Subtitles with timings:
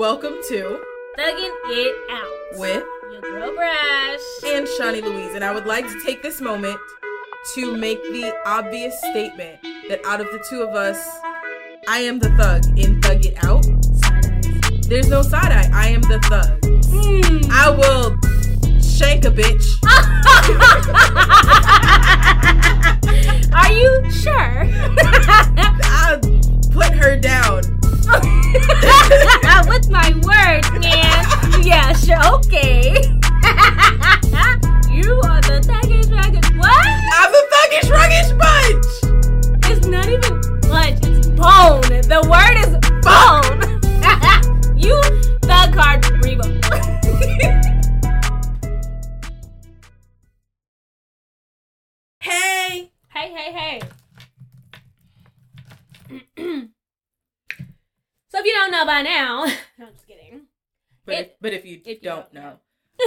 [0.00, 0.80] Welcome to
[1.18, 2.82] Thugging It Out with
[3.12, 4.18] your girl Brash.
[4.46, 6.80] and Chani Louise, and I would like to take this moment
[7.54, 9.60] to make the obvious statement
[9.90, 11.06] that out of the two of us,
[11.86, 13.66] I am the thug in Thug It Out.
[14.88, 15.68] There's no side eye.
[15.70, 16.64] I am the thug.
[16.86, 17.50] Hmm.
[17.52, 18.16] I will
[18.80, 19.66] shank a bitch.
[23.52, 24.32] Are you sure?
[25.84, 26.20] I'll
[26.70, 27.79] put her down.
[29.68, 31.62] With my words, man.
[31.62, 32.18] Yeah, sure.
[32.38, 32.92] Okay.
[34.90, 36.44] you are the thuggish ragged.
[36.56, 36.86] What?
[37.14, 38.86] I'm the thuggish ruggish bunch.
[39.66, 40.98] It's not even punch.
[41.04, 41.82] It's bone.
[41.82, 43.60] The word is bone.
[44.76, 45.00] you
[45.42, 46.46] thug card Rebo.
[52.20, 52.90] Hey.
[53.08, 53.80] Hey, hey,
[56.36, 56.66] hey.
[58.30, 59.44] so if you don't know by now,
[59.78, 60.42] no, I'm just kidding.
[61.04, 62.58] But if, If- but if you if you don't don't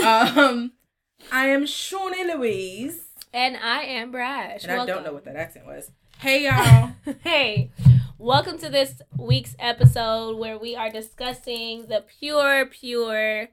[0.02, 0.72] know, um,
[1.32, 4.64] I am Chani Louise, And I am Brash.
[4.64, 5.92] and I don't know what that accent was.
[6.20, 6.92] Hey y'all.
[7.24, 7.72] hey,
[8.18, 13.50] welcome to this week's episode where we are discussing the pure, pure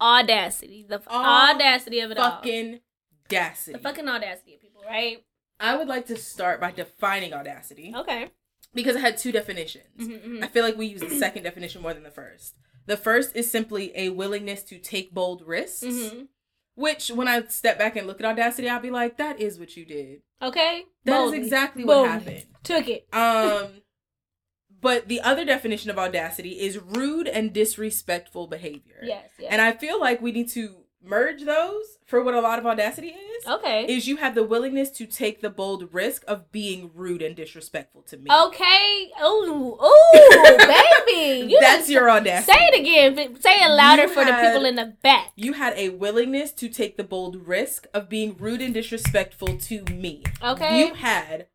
[0.00, 2.30] audacity, the f- audacity of it all.
[2.30, 2.80] fucking
[3.26, 3.72] audacity.
[3.72, 5.24] The fucking audacity of people, right?
[5.60, 8.30] I would like to start by defining audacity Okay.
[8.74, 9.84] Because it had two definitions.
[9.98, 10.44] Mhm, mhm.
[10.44, 12.54] I feel like we use the second definition more than the first.
[12.86, 16.28] The first is simply a willingness to take bold risks, Mhm.
[16.74, 19.76] which when I step back and look at audacity, I'll be like, that is what
[19.76, 20.22] you did.
[20.40, 20.84] Okay.
[21.04, 21.38] That is Boldly.
[21.38, 22.10] exactly what Boldly.
[22.10, 22.46] happened.
[22.62, 23.08] Took it.
[23.12, 23.82] Um,
[24.80, 29.00] but the other definition of audacity is rude and disrespectful behavior.
[29.02, 29.30] Yes.
[29.38, 29.48] yes.
[29.50, 33.08] And I feel like we need to merge those for what a lot of audacity
[33.08, 33.46] is.
[33.46, 33.86] okay.
[33.86, 38.02] Is you have the willingness to take the bold risk of being rude and disrespectful
[38.02, 38.30] to me.
[38.30, 39.10] Okay.
[39.22, 41.50] Ooh, ooh, baby.
[41.52, 42.52] You That's your audacity.
[42.52, 43.40] Say it again.
[43.40, 45.32] Say it louder You for the people in the back.
[45.36, 49.82] You had a willingness to take the bold risk of being rude and disrespectful to
[49.84, 50.24] me.
[50.42, 50.80] Okay.
[50.80, 51.46] You had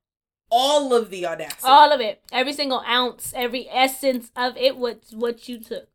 [0.50, 1.64] all of the audacity.
[1.64, 2.22] All of it.
[2.32, 5.90] Every single ounce, every essence of it was what you took.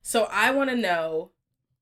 [0.00, 1.32] So I want to know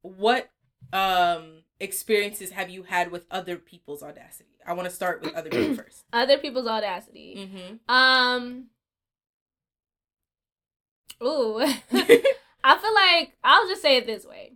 [0.00, 0.50] what
[0.92, 4.50] um experiences have you had with other people's audacity?
[4.66, 6.04] I want to start with other people first.
[6.12, 7.34] Other people's audacity.
[7.38, 7.94] Mm-hmm.
[7.94, 8.64] Um.
[11.22, 11.58] Ooh.
[12.64, 14.52] I feel like I'll just say it this way.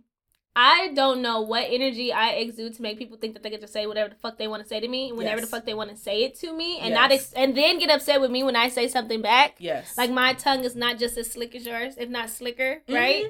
[0.55, 3.67] I don't know what energy I exude to make people think that they get to
[3.67, 5.49] say whatever the fuck they want to say to me, whenever Yes.
[5.49, 7.89] the fuck they want to say it to me, and not ex- and then get
[7.89, 9.55] upset with me when I say something back.
[9.57, 9.97] Yes.
[9.97, 12.93] Like my tongue is not just as slick as yours, if not slicker, Mhm.
[12.93, 13.25] right?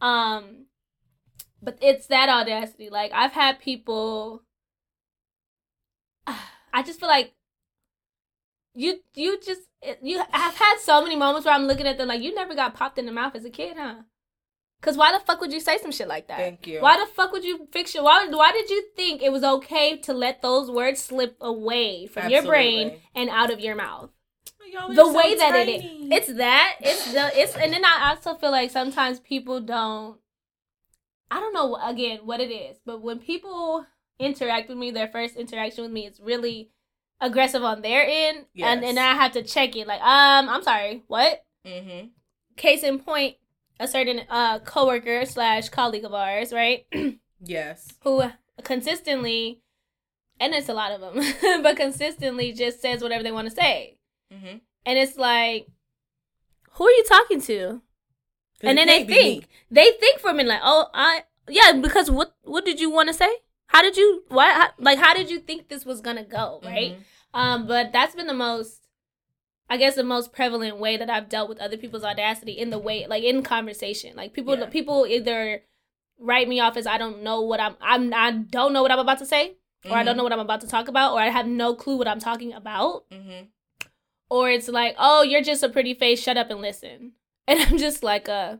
[0.00, 0.66] Um,
[1.62, 2.90] but it's that audacity.
[2.90, 4.42] Like I've had people.
[6.26, 7.34] I just feel like
[8.74, 10.22] you you just eh, you.
[10.32, 12.98] I've had so many moments where I'm looking at them like you never got popped
[12.98, 14.02] in the mouth as a kid, huh?
[14.80, 16.38] Cause why the fuck would you say some shit like that?
[16.38, 16.80] Thank you.
[16.80, 18.04] Why the fuck would you fix your?
[18.04, 22.30] Why why did you think it was okay to let those words slip away from
[22.30, 24.10] your brain and out of your mouth?
[24.78, 26.08] Are the so way that it is.
[26.10, 26.76] It's that.
[26.80, 27.40] It's the.
[27.40, 30.18] It's and then I also feel like sometimes people don't.
[31.30, 33.84] I don't know again what it is, but when people
[34.18, 36.70] interact with me, their first interaction with me is really
[37.20, 38.84] aggressive on their end, and Yes.
[38.84, 39.86] and I have to check it.
[39.86, 41.44] Like, um, I'm sorry, what?
[41.66, 42.10] Mhm.
[42.56, 43.36] Case in point,
[43.80, 46.86] a certain uh coworker slash colleague of ours, right,
[47.40, 47.88] Yes.
[48.02, 48.22] who
[48.64, 49.60] consistently,
[50.40, 51.22] and it's a lot of them,
[51.62, 53.98] but consistently just says whatever they want to say.
[54.32, 54.60] Mhm.
[54.86, 55.68] And it's like,
[56.72, 57.82] who are you talking to?
[58.62, 59.46] And then they think, me.
[59.70, 63.08] they think for a minute, like, oh, I, yeah, because what, what did you want
[63.08, 63.30] to say?
[63.66, 66.96] How did you, why, how, like, how did you think this was gonna go, right?
[66.98, 67.02] Mhm.
[67.34, 68.80] Um, but that's been the most,
[69.70, 72.78] I guess, the most prevalent way that I've dealt with other people's audacity in the
[72.78, 74.16] way, like, in conversation.
[74.16, 74.66] Like, people, Yeah.
[74.66, 75.62] people either
[76.18, 78.98] write me off as I don't know what I'm, I'm, I don't know what I'm
[78.98, 80.16] about to say, or I don't Mhm.
[80.18, 82.52] know what I'm about to talk about, or I have no clue what I'm talking
[82.52, 83.08] about.
[83.10, 83.46] Mm-hmm.
[84.30, 87.12] or it's like, oh, you're just a pretty face, shut up and listen.
[87.48, 88.56] And I'm just like, uh,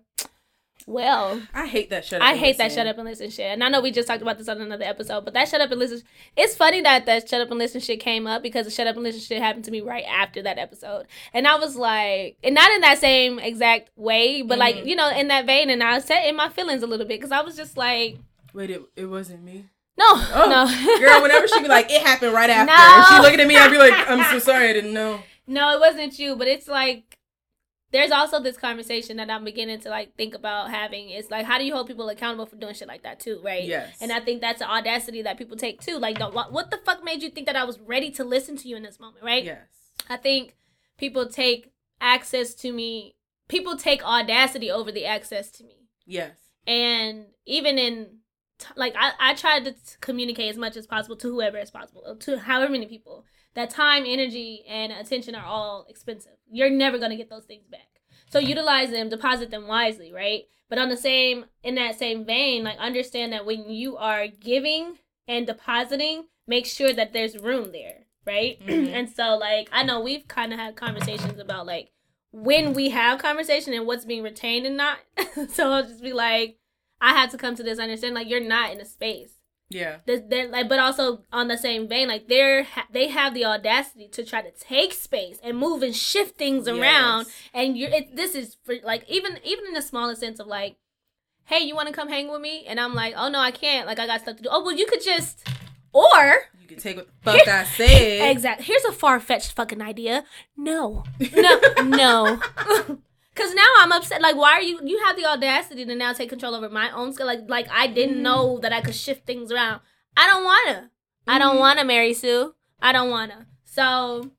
[0.86, 2.26] well, I hate that shut up.
[2.26, 3.44] I and hate that shut up and listen shit.
[3.52, 5.70] And I know we just talked about this on another episode, but that shut up
[5.70, 6.00] and listen,
[6.34, 8.94] it's funny that that shut up and listen shit came up because the shut up
[8.94, 11.06] and listen shit happened to me right after that episode.
[11.34, 14.86] And I was like, and not in that same exact way, but like, Mhm.
[14.86, 15.68] you know, in that vein.
[15.68, 18.16] And I was set in my feelings a little bit because I was just like,
[18.54, 19.66] Wait, it, it wasn't me.
[19.98, 21.00] no, Oh, no.
[21.06, 22.72] Girl, whenever she be like, it happened right after.
[22.72, 23.16] No.
[23.16, 25.20] She looking at me, I'd be like, I'm so sorry, I didn't know.
[25.50, 27.17] No, it wasn't you, but it's like
[27.90, 31.10] there's also this conversation that I'm beginning to like think about having.
[31.10, 33.64] It's like how do you hold people accountable for doing shit like that too, right?
[33.64, 33.96] Yes.
[34.00, 35.98] And I think that's the audacity that people take too.
[35.98, 38.68] Like, what, what the fuck made you think that I was ready to listen to
[38.68, 39.44] you in this moment, right?
[39.44, 39.66] Yes.
[40.08, 40.56] I think
[40.98, 43.14] people take access to me
[43.48, 45.88] people take audacity over the access to me.
[46.06, 46.36] Yes.
[46.66, 48.18] And even in
[48.76, 52.38] like I, I try to communicate as much as possible to whoever is possible, to
[52.38, 53.24] however many people.
[53.54, 56.32] That time, energy, and attention are all expensive.
[56.50, 57.88] You're never gonna get those things back.
[58.30, 60.44] So utilize them, deposit them wisely, right?
[60.68, 64.98] But on the same in that same vein, like understand that when you are giving
[65.26, 68.58] and depositing, make sure that there's room there, right?
[68.66, 68.92] Mhm.
[68.92, 71.90] and so like I know we've kind of had conversations about like
[72.32, 74.98] when we have conversation and what's being retained and not.
[75.48, 76.58] so I'll just be like,
[77.00, 79.32] I had to come to this understand like you're not in a space.
[79.70, 79.96] Yeah.
[80.06, 83.44] They're, they're, like, but also on the same vein, like they're ha- they have the
[83.44, 87.26] audacity to try to take space and move and shift things around.
[87.26, 87.34] Yes.
[87.52, 90.76] and you're it, this is for like even even in the smallest sense of like
[91.44, 92.64] hey you want to come hang with me?
[92.66, 93.86] And i'm like oh no i can't.
[93.86, 94.48] Like i got stuff to do.
[94.50, 95.46] Oh well you could just
[95.92, 98.30] or You can take what the fuck I said.
[98.30, 100.24] exactly here's a far-fetched fucking idea.
[100.56, 101.04] No.
[101.34, 102.40] No no
[103.38, 104.20] because now i'm upset.
[104.20, 107.12] Like why are you you have the audacity to now take control over my own
[107.12, 107.26] skill.
[107.26, 108.22] Like like i didn't Mhm.
[108.28, 109.80] know that i could shift things around.
[110.16, 110.90] I don't wanna.
[111.26, 111.60] I don't Mhm.
[111.60, 112.54] wanna mary sue.
[112.80, 113.46] I don't wanna.
[113.64, 114.32] So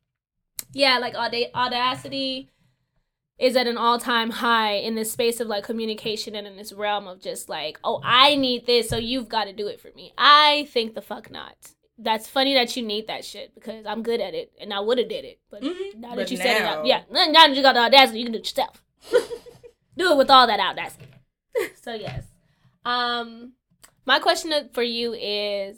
[0.73, 2.49] yeah like auda- audacity
[3.39, 7.07] is at an all-time high in this space of like communication and in this realm
[7.07, 10.13] of just like oh i need this so you've got to do it for me.
[10.17, 11.55] I think the fuck not.
[11.97, 14.97] That's funny that you need that shit because i'm good at it and i would
[14.97, 15.95] have did it but Mhm.
[15.95, 17.01] now that But you said it now- yeah.
[17.09, 18.83] Now that you got the audacity you can do it yourself
[19.97, 21.05] do it with all that audacity
[21.81, 22.23] so yes
[22.85, 23.53] um
[24.05, 25.77] my question for you is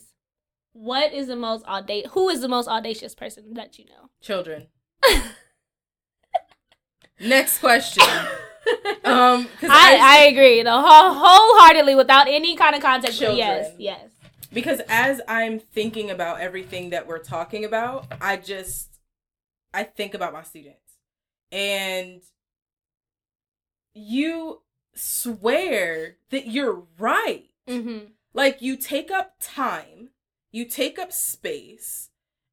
[0.74, 4.68] what is the most audacious who is the most audacious person that you know Children.
[7.20, 8.04] Next question.
[9.04, 13.20] Um, I, I agree, the whole, wholeheartedly, without any kind of context.
[13.20, 14.12] but Yes, yes.
[14.54, 19.00] because as I'm thinking about everything that we're talking about, I just
[19.74, 20.94] I think about my students.
[21.52, 22.22] And
[23.94, 24.62] you
[24.94, 27.50] swear that you're right.
[27.68, 28.12] Mm-hmm.
[28.34, 30.10] Like you take up time,
[30.52, 32.10] you take up space,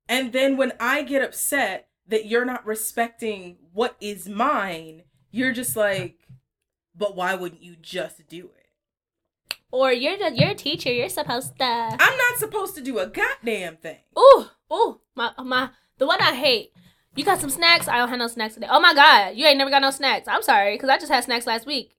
[0.08, 5.76] and then when I get upset that you're not respecting what is mine, you're just
[5.76, 6.18] like,
[6.96, 9.54] but why wouldn't you just do it?
[9.70, 10.90] Or you're the, you're a teacher.
[10.90, 11.64] You're supposed to.
[11.64, 13.98] I'm not supposed to do a goddamn thing.
[14.18, 16.72] Ooh, ooh, my my the one I hate.
[17.18, 17.88] You got some snacks?
[17.88, 18.68] I don't have no snacks today.
[18.70, 20.28] Oh my god, you ain't never got no snacks.
[20.28, 21.90] I'm sorry, cause I just had snacks last week.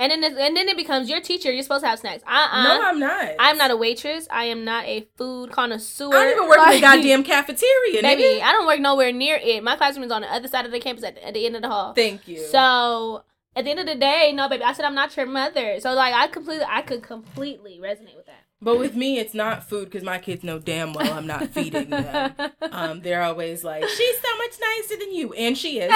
[0.00, 1.52] And then it, and then it becomes your teacher.
[1.52, 2.24] You're supposed to have snacks.
[2.26, 3.30] Uh uh No, I'm not.
[3.38, 4.26] I'm not a waitress.
[4.30, 6.08] I am not a food connoisseur.
[6.08, 8.42] I don't even work in the goddamn cafeteria, Baby.
[8.42, 9.62] I don't work nowhere near it.
[9.62, 11.54] My classroom is on the other side of the campus at the, at the end
[11.54, 11.94] of the hall.
[11.94, 12.38] Thank you.
[12.38, 13.22] So
[13.54, 15.78] at the end of the day, no, baby, I said I'm not your mother.
[15.80, 18.17] So like, I completely, I could completely resonate.
[18.60, 21.90] But with me, it's not food because my kids know damn well I'm not feeding
[21.90, 22.34] them.
[22.72, 25.92] Um, they're always like, she's so much nicer than you, and she is.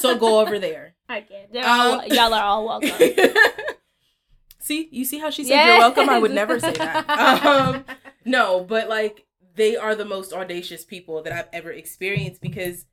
[0.00, 0.94] So go over there.
[1.08, 1.52] I get.
[1.52, 2.90] They're all, Um, y'all are all welcome.
[4.58, 6.08] see, you see how she said you're welcome.
[6.08, 7.08] I would never say that.
[7.46, 7.84] Um,
[8.24, 12.86] no, but like they are the most audacious people that I've ever experienced because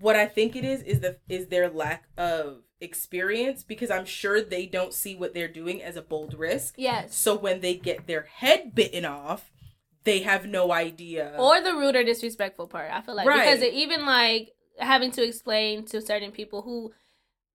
[0.00, 4.40] what I think it is is the is their lack of experience because I'm sure
[4.42, 6.74] they don't see what they're doing as a bold risk.
[6.78, 7.14] yes.
[7.16, 9.50] So when they get their head bitten off,
[10.04, 11.34] they have no idea.
[11.38, 12.90] Or the rude or disrespectful part.
[12.90, 13.44] I feel like Right.
[13.44, 16.92] because it, even like having to explain to certain people who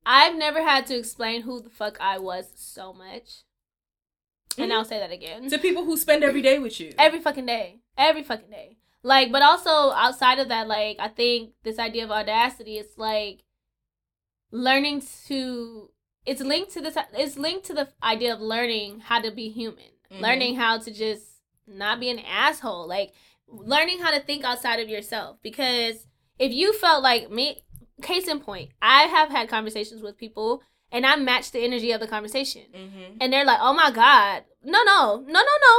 [0.05, 3.41] I've never had to explain who the fuck I was so much.
[4.57, 4.75] And Mhm.
[4.75, 5.49] I'll say that again.
[5.49, 6.93] to people who spend every day with you.
[6.99, 11.53] every fucking day every fucking day like but also outside of that like i think
[11.63, 13.44] this idea of audacity is like
[14.55, 15.89] learning to
[16.25, 19.91] it's linked to this it's linked to the idea of learning how to be human.
[20.11, 20.21] Mhm.
[20.21, 21.23] learning how to just
[21.67, 22.87] not be an asshole.
[22.87, 23.13] Like
[23.47, 25.37] learning how to think outside of yourself.
[25.41, 26.07] Because
[26.39, 27.61] if you felt like me
[28.01, 31.99] case in point i have had conversations with people and i match the energy of
[32.01, 32.63] the conversation.
[32.73, 33.17] Mm-hmm.
[33.21, 35.75] and they're like, "Oh my god, no, no, no, no, no,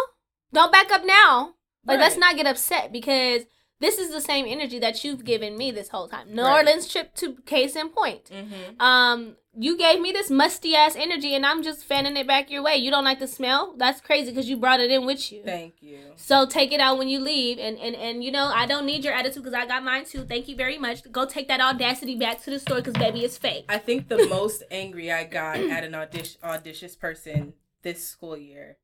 [0.52, 1.54] don't back up now."
[1.84, 3.42] Like, let's not get upset because
[3.78, 6.34] this is the same energy that you've given me this whole time.
[6.34, 6.58] New Right.
[6.58, 8.24] Orleans trip to case in point.
[8.24, 8.80] Mm-hmm.
[8.80, 12.62] Um, you gave me this musty ass energy, and I'm just fanning it back your
[12.62, 12.76] way.
[12.76, 13.74] You don't like the smell?
[13.76, 15.42] That's crazy because you brought it in with you.
[15.44, 15.98] Thank you.
[16.16, 19.04] So take it out when you leave, and and and you know I don't need
[19.04, 20.24] your attitude because I got mine too.
[20.24, 21.10] Thank you very much.
[21.10, 23.66] Go take that audacity back to the store because baby, it's fake.
[23.68, 28.78] I think the most angry I got at an audition audacious person this school year.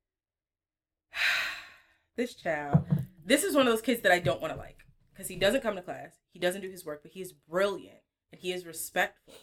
[2.17, 2.85] this child.
[3.25, 4.82] This is one of those kids that I don't want to like
[5.23, 6.19] because he doesn't come to class.
[6.33, 7.99] He doesn't do his work, but he is brilliant
[8.33, 9.35] and he is respectful.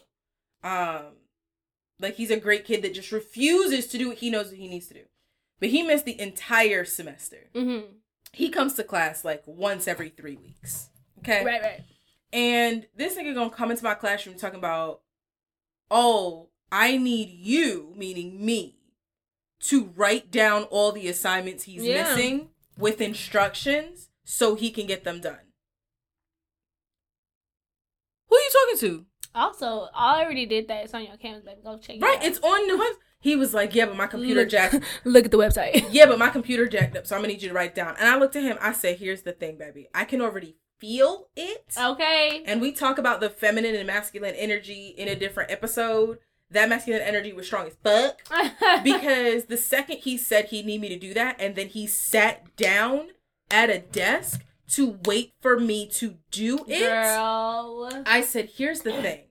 [0.62, 1.16] Um,
[1.98, 4.68] like he's a great kid that just refuses to do what he knows what he
[4.68, 5.04] needs to do.
[5.58, 7.48] But he missed the entire semester.
[7.54, 7.92] Mm-hmm.
[8.32, 10.90] He comes to class like once every three weeks.
[11.20, 11.44] Okay.
[11.44, 11.80] Right, right.
[12.32, 15.00] And this nigga is gonna come into my classroom talking about
[15.90, 18.76] oh, I need you, meaning me,
[19.62, 22.14] to write down all the assignments he's Yeah.
[22.14, 25.49] missing with instructions so he can get them done.
[28.30, 29.06] Who are you talking to?
[29.34, 30.84] Also, I already did that.
[30.84, 31.60] It's on your canvas, baby.
[31.62, 32.24] Go check it Right, out.
[32.24, 32.94] it's on the web.
[33.20, 34.76] He was like, "Yeah, but my computer Look- jacked.
[35.04, 35.86] Look at the website.
[35.92, 38.08] Yeah, but my computer jacked up, so I'm gonna need you to write down." And
[38.08, 38.56] I looked at him.
[38.60, 39.88] I said, "Here's the thing, baby.
[39.94, 42.42] I can already feel it." Okay.
[42.46, 46.18] And we talk about the feminine and masculine energy in a different episode.
[46.50, 48.22] That masculine energy was strong as fuck
[48.82, 52.56] because the second he said he need me to do that, and then he sat
[52.56, 53.08] down
[53.50, 56.80] at a desk to wait for me to do it.
[56.80, 58.02] Girl.
[58.06, 59.22] I said, "Here's the thing.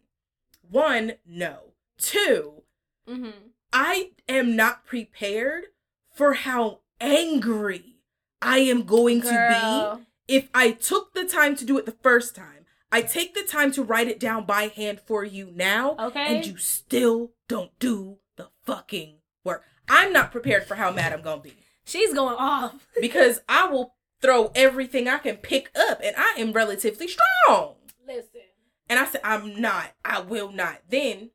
[0.69, 1.73] One, no.
[1.97, 2.63] Two,
[3.07, 3.29] Mm-hmm.
[3.73, 5.65] I am not prepared
[6.13, 7.95] for how angry
[8.41, 12.35] I am going to be if I took the time to do it the first
[12.35, 12.65] time.
[12.91, 16.37] I take the time to write it down by hand for you now, Okay.
[16.37, 19.63] and you still don't do the fucking work.
[19.87, 22.87] I'm not prepared for how mad I'm gonna be She's going off.
[23.01, 27.75] because I will throw everything I can pick up, and I am relatively strong.
[28.05, 28.41] Listen.
[28.89, 29.93] And I said, I'm not.
[30.03, 30.79] I will not.
[30.89, 31.29] Then,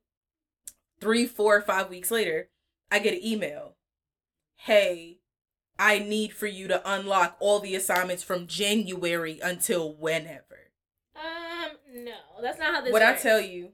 [1.01, 2.49] three, four, five weeks later,
[2.91, 3.77] I get an email.
[4.57, 5.19] Hey,
[5.79, 10.71] I need for you to unlock all the assignments from January until whenever.
[11.17, 13.73] Um, no, that's not how this What I tell you,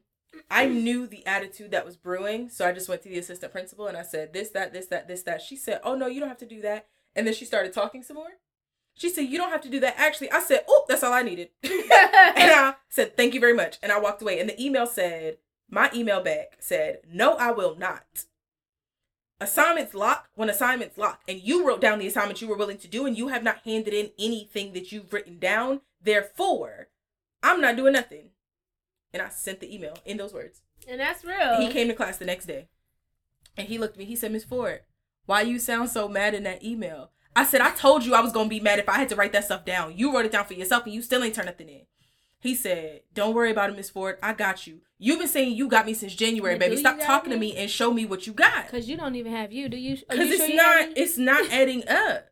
[0.50, 3.86] I knew the attitude that was brewing, so I just went to the assistant principal
[3.86, 5.42] and I said, this, that, this, that, this, that.
[5.42, 6.86] She said, oh no, you don't have to do that.
[7.14, 8.28] And then she started talking some more.
[9.00, 9.94] She said, you don't have to do that.
[9.96, 11.48] Actually, I said, oh, that's all I needed.
[11.62, 13.78] and I said, thank you very much.
[13.82, 14.38] And I walked away.
[14.38, 15.38] And the email said,
[15.70, 18.24] my email back said, no, I will not.
[19.40, 21.22] Assignments lock when assignments lock.
[21.26, 23.60] And you wrote down the assignments you were willing to do, and you have not
[23.64, 25.80] handed in anything that you've written down.
[26.02, 26.88] Therefore,
[27.42, 28.32] I'm not doing nothing.
[29.14, 30.60] And I sent the email in those words.
[30.86, 31.58] and that's real.
[31.58, 32.68] He came to class the next day.
[33.56, 34.04] And he looked at me.
[34.04, 34.82] He said, Miss Ford,
[35.24, 37.12] why you sound so mad in that email?
[37.36, 39.32] I said, I told you I was gonna be mad if I had to write
[39.32, 39.96] that stuff down.
[39.96, 41.82] You wrote it down for yourself and you still ain't turned nothing in.
[42.40, 44.18] He said, Don't worry about it, Miss Ford.
[44.22, 44.80] I got you.
[44.98, 46.76] You've been saying you got me since January, But baby.
[46.76, 47.52] Stop talking to me?
[47.52, 48.68] me and show me what you got.
[48.68, 49.96] Cause you don't even have you, do you?
[49.96, 52.26] Because it's sure not it's not adding up.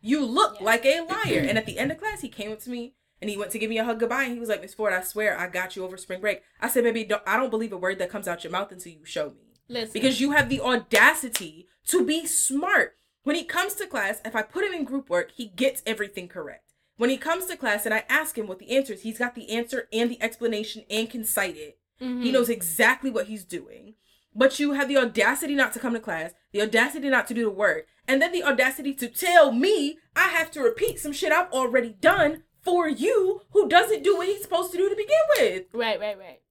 [0.00, 0.64] You look Yeah.
[0.66, 1.40] like a liar.
[1.48, 3.58] and at the end of class, he came up to me and he went to
[3.58, 4.24] give me a hug goodbye.
[4.24, 6.42] And he was like, Miss Ford, I swear I got you over spring break.
[6.60, 8.92] I said, baby, don't, I don't believe a word that comes out your mouth until
[8.92, 9.54] you show me.
[9.68, 12.95] Listen, Because you have the audacity to be smart.
[13.26, 16.28] When he comes to class, if I put him in group work, he gets everything
[16.28, 16.74] correct.
[16.96, 19.34] When he comes to class and I ask him what the answer is, he's got
[19.34, 21.76] the answer and the explanation and can cite it.
[22.00, 22.22] Mhm.
[22.22, 23.96] He knows exactly what he's doing.
[24.32, 27.42] But you have the audacity not to come to class, the audacity not to do
[27.42, 31.32] the work, and then the audacity to tell me I have to repeat some shit
[31.32, 35.18] I've already done for you who doesn't do what he's supposed to do to begin
[35.40, 35.64] with.
[35.72, 36.42] right, right, right.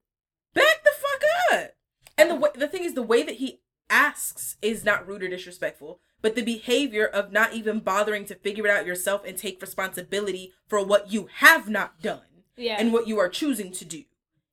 [0.53, 1.75] Back the fuck up.
[2.17, 5.29] And the way, the thing is, the way that he asks is not rude or
[5.29, 9.61] disrespectful, but the behavior of not even bothering to figure it out yourself and take
[9.61, 12.21] responsibility for what you have not done
[12.57, 12.77] Yeah.
[12.79, 14.03] and what you are choosing to do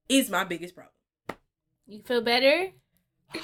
[0.08, 0.92] is my biggest problem.
[1.86, 2.72] you feel better?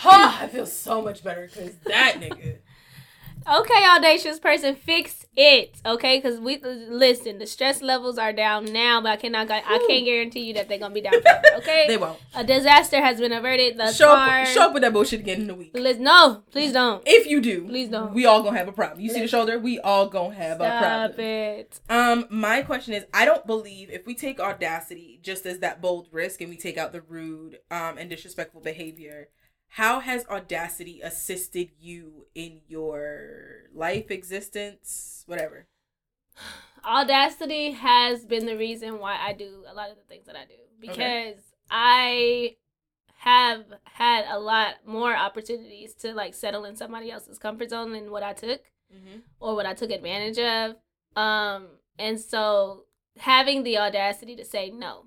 [0.04, 2.58] Oh, I feel so much better because that nigga.
[3.46, 5.80] Okay, audacious person, fix it.
[5.86, 7.38] Okay, because we listen.
[7.38, 9.50] The stress levels are down now, but I cannot.
[9.50, 11.42] I can't guarantee you that they're gonna be down forever.
[11.58, 12.18] Okay, They won't.
[12.34, 14.40] a disaster has been averted thus Show far.
[14.42, 15.70] up, show up with that bullshit again in a week.
[15.74, 17.02] Listen, no, please don't.
[17.06, 18.14] If you do, Please don't.
[18.14, 19.00] We all gonna have a problem.
[19.00, 19.58] You see the shoulder?
[19.58, 20.80] We all gonna have a Stop
[21.14, 21.20] problem.
[21.26, 21.80] it.
[21.88, 26.08] Um, my question is, I don't believe if we take audacity just as that bold
[26.12, 29.28] risk and we take out the rude um and disrespectful behavior,
[29.68, 35.66] how has audacity assisted you in your life, existence, whatever?
[36.84, 40.44] Audacity has been the reason why I do a lot of the things that I
[40.44, 42.56] do because I
[43.18, 48.10] have had a lot more opportunities to like settle in somebody else's comfort zone than
[48.10, 48.62] what I took.
[48.90, 49.18] Mm-hmm.
[49.38, 50.76] or what I took advantage of.
[51.14, 51.66] Um,
[51.98, 52.84] and so
[53.18, 55.04] having the audacity to say no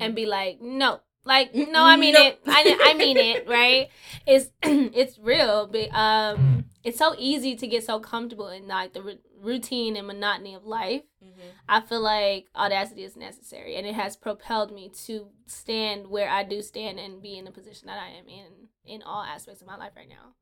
[0.00, 2.34] and be like, no, like, no, I mean Nope.
[2.34, 2.40] it.
[2.46, 3.88] I, I mean it, right?
[4.26, 9.02] It's it's real, but um, it's so easy to get so comfortable in like the
[9.02, 11.02] ru- routine and monotony of life.
[11.22, 11.48] Mm-hmm.
[11.68, 16.44] I feel like audacity is necessary, and it has propelled me to stand where I
[16.44, 19.66] do stand and be in the position that I am in in all aspects of
[19.66, 20.34] my life right now.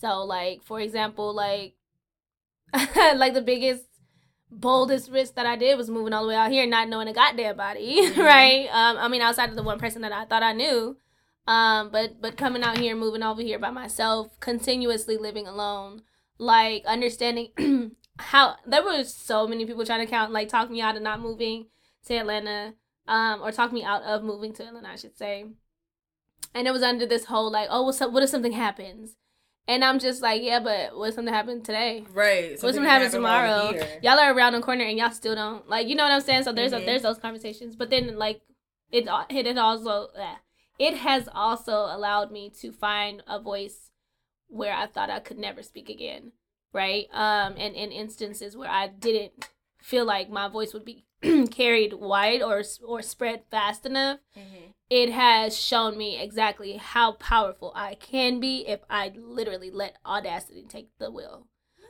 [0.00, 1.74] So, like for example, like
[2.96, 3.84] like the biggest
[4.60, 7.12] boldest risk that I did was moving all the way out here, not knowing a
[7.12, 8.16] goddamn body, Mhm.
[8.18, 8.68] right?
[8.72, 10.96] Um, I mean, outside of the one person that I thought I knew,
[11.46, 16.02] um, but but coming out here, moving over here by myself, continuously living alone,
[16.38, 17.50] like understanding
[18.18, 21.20] how there were so many people trying to count, like talk me out of not
[21.20, 21.66] moving
[22.06, 22.74] to Atlanta,
[23.08, 25.46] um, or talk me out of moving to Atlanta, I should say.
[26.54, 28.12] and it was under this whole like, oh, what's up?
[28.12, 29.16] What if something happens?
[29.66, 32.04] And I'm just like, yeah, but what's something happened today?
[32.12, 32.50] Right.
[32.60, 33.74] What's gonna happen tomorrow?
[34.02, 35.88] Y'all are around the corner and y'all still don't like.
[35.88, 36.44] You know what I'm saying?
[36.44, 36.86] So there's a, Mhm.
[36.86, 38.42] there's those conversations, but then like
[38.92, 40.34] it it it also eh,
[40.78, 43.90] it has also allowed me to find a voice
[44.48, 46.32] where I thought I could never speak again,
[46.72, 47.06] right?
[47.12, 49.48] Um, and in instances where I didn't
[49.90, 51.04] feel like my voice would be
[51.50, 54.72] carried wide or or spread fast enough, Mhm.
[54.90, 60.64] it has shown me exactly how powerful I can be if I literally let audacity
[60.68, 61.46] take the wheel.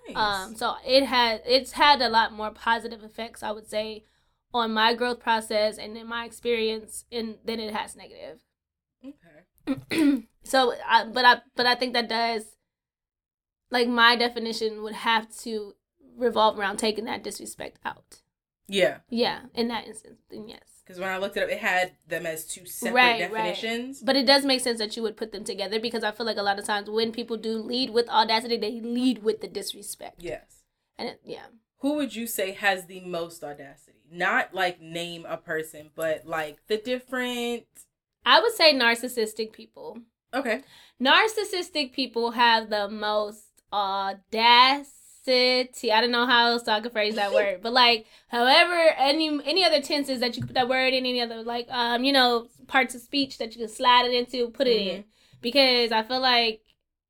[0.09, 0.17] Nice.
[0.17, 4.05] Um, so it has it's had a lot more positive effects, I would say,
[4.53, 8.41] on my growth process and in my experience, and then it has negative.
[9.05, 10.27] okay.
[10.45, 12.45] so, I, but I but I think that does,
[13.71, 15.75] like my definition would have to
[16.16, 18.21] revolve around taking that disrespect out.
[18.66, 18.99] Yeah.
[19.11, 20.61] Yeah, in that instance, then yes.
[20.85, 23.54] Because when I looked it up, it had them as two separate Right, right.
[23.54, 24.02] definitions.
[24.02, 26.37] But it does make sense that you would put them together because I feel like
[26.37, 30.16] a lot of times when people do lead with audacity, they lead with the disrespect.
[30.23, 30.62] Yes.
[30.99, 31.47] And it, yeah.
[31.78, 33.99] Who would you say has the most audacity?
[34.11, 37.64] Not like name a person, but like the different.
[38.26, 39.99] I would say narcissistic people.
[40.35, 40.62] Okay.
[41.00, 44.90] narcissistic people have the most audacity.
[45.26, 49.64] I don't know how else I could phrase that word, but like, however, any any
[49.64, 52.49] other tenses that you could put that word in, any other like, um, you know,
[52.66, 55.04] parts of speech that you can slide it into, put it in,
[55.40, 56.62] because I feel like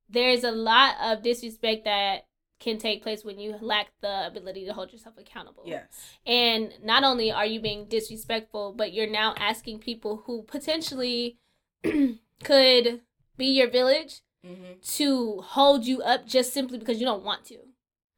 [0.09, 2.27] there's a lot of disrespect that
[2.61, 5.65] can take place when you lack the ability to hold yourself accountable.
[5.67, 6.17] Yes.
[6.25, 11.39] And not only are you being disrespectful, but you're now asking people who potentially
[12.45, 13.01] could
[13.37, 14.73] be your village Mm-hmm.
[14.99, 17.57] to hold you up just simply because you don't want to.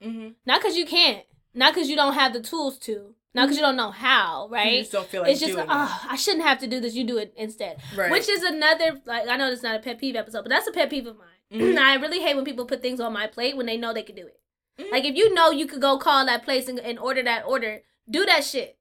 [0.03, 0.29] Mm-hmm.
[0.45, 1.25] Not because you can't.
[1.55, 3.15] Not because you don't have the tools to.
[3.35, 4.73] Not because you don't know how, right?
[4.73, 6.95] You just don't feel like it's just, doing oh, I shouldn't have to do this.
[6.95, 7.79] You do it instead.
[7.95, 8.11] Right.
[8.11, 10.73] Which is another, like, I know it's not a pet peeve episode, but that's a
[10.73, 11.27] pet peeve of mine.
[11.53, 11.79] Mhm.
[11.79, 14.17] I really hate when people put things on my plate when they know they can
[14.17, 14.41] do it.
[14.81, 14.91] Mhm.
[14.91, 17.83] Like, if you know you could go call that place and, and order that order,
[18.09, 18.79] do that shit.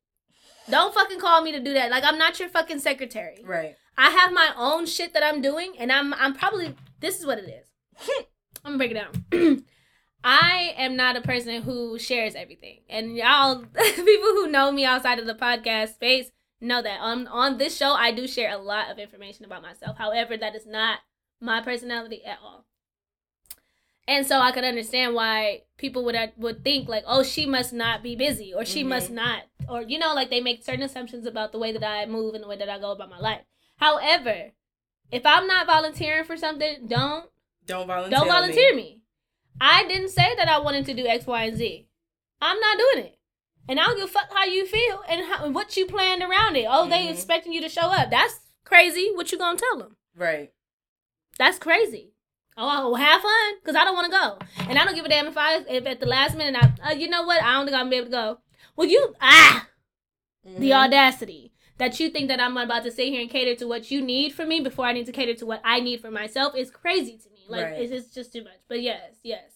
[0.70, 1.92] Don't fucking call me to do that.
[1.92, 3.44] Like, I'm not your fucking secretary.
[3.44, 3.76] right.
[3.98, 7.38] I have my own shit that I'm doing, and I'm I'm probably this is what
[7.40, 7.68] it is.
[8.66, 9.66] I'm gonna break it down.
[10.28, 15.20] I am not a person who shares everything, and y'all, people who know me outside
[15.20, 18.90] of the podcast space, know that on on this show I do share a lot
[18.90, 19.98] of information about myself.
[20.00, 21.00] However, that is not
[21.40, 22.66] my personality at all.
[24.08, 28.02] And so I could understand why people would would think like, oh, she must not
[28.02, 28.88] be busy, or she Mhm.
[28.88, 32.08] must not, or you know, like they make certain assumptions about the way that I
[32.08, 33.42] move and the way that I go about my life.
[33.78, 34.54] However,
[35.12, 37.30] if I'm not volunteering for something, don't
[37.68, 38.18] Don't volunteer.
[38.18, 39.02] don't volunteer me.
[39.60, 41.88] I didn't say that I wanted to do X, Y, and Z.
[42.42, 43.18] I'm not doing it.
[43.68, 46.56] And I don't give a fuck how you feel and how, what you planned around
[46.56, 46.66] it.
[46.70, 47.12] Oh, they Mhm.
[47.12, 48.10] expecting you to show up.
[48.12, 49.12] That's crazy.
[49.14, 49.96] What you gonna tell them?
[50.16, 50.52] Right.
[51.38, 52.12] That's crazy.
[52.58, 54.40] Oh, have fun, cause I don't want to go,
[54.70, 56.94] and I don't give a damn if I if at the last minute I, uh,
[56.94, 58.40] you know what, I don't think I'm gonna be able to go.
[58.78, 59.68] Well, you ah,
[60.44, 60.86] the Mhm.
[60.86, 64.02] audacity that you think that I'm about to sit here and cater to what you
[64.02, 66.72] need from me before I need to cater to what I need for myself is
[66.72, 67.35] crazy to me.
[67.48, 67.82] Like Right.
[67.82, 68.60] it's just, just too much.
[68.68, 69.52] But yes, yes.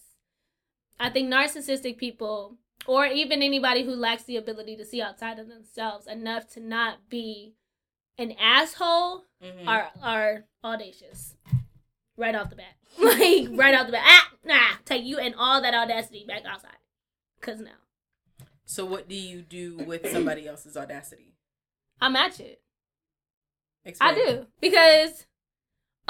[0.98, 5.48] I think narcissistic people or even anybody who lacks the ability to see outside of
[5.48, 7.54] themselves enough to not be
[8.18, 9.66] an asshole Mhm.
[9.66, 11.36] are are audacious.
[12.16, 12.74] Right off the bat.
[12.98, 14.04] like right off the bat.
[14.04, 16.76] Ah, nah, take you and all that audacity back outside.
[17.40, 17.70] Cause now.
[18.66, 21.34] So what do you do with somebody else's audacity?
[22.00, 22.60] I match it.
[23.84, 24.10] Explain.
[24.10, 25.26] I do because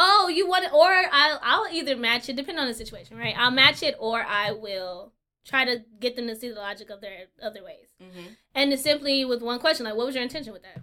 [0.02, 3.34] oh, you want it, or I'll I'll either match it, depending on the situation, right?
[3.36, 5.12] I'll match it, or I will
[5.44, 8.36] try to get them to see the logic of their other ways, Mhm.
[8.54, 10.82] and it's simply with one question, like, what was your intention with that?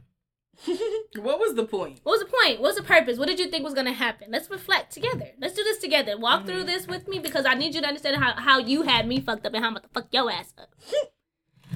[1.22, 2.00] what was the point?
[2.04, 2.60] What was the point?
[2.60, 3.18] What was the purpose?
[3.20, 4.32] What did you think was gonna happen?
[4.32, 5.30] Let's reflect together.
[5.40, 6.18] Let's do this together.
[6.18, 6.68] Walk through Mhm.
[6.68, 9.46] this with me because I need you to understand how, how you had me fucked
[9.46, 10.70] up and how I'm about to fuck your ass up.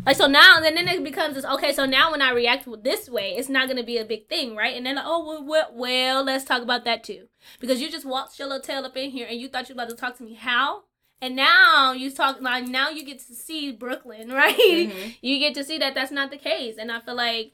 [0.05, 1.45] Like so now, and then it becomes this.
[1.45, 4.55] Okay, so now when I react this way, it's not gonna be a big thing,
[4.55, 4.75] right?
[4.75, 7.27] And then like, oh well, well, well, let's talk about that too,
[7.59, 9.81] because you just walked your little tail up in here and you thought you were
[9.83, 10.83] about to talk to me how,
[11.21, 14.57] and now you talk like now you get to see Brooklyn, right?
[14.57, 15.15] Mhm.
[15.21, 17.53] You get to see that that's not the case, and I feel like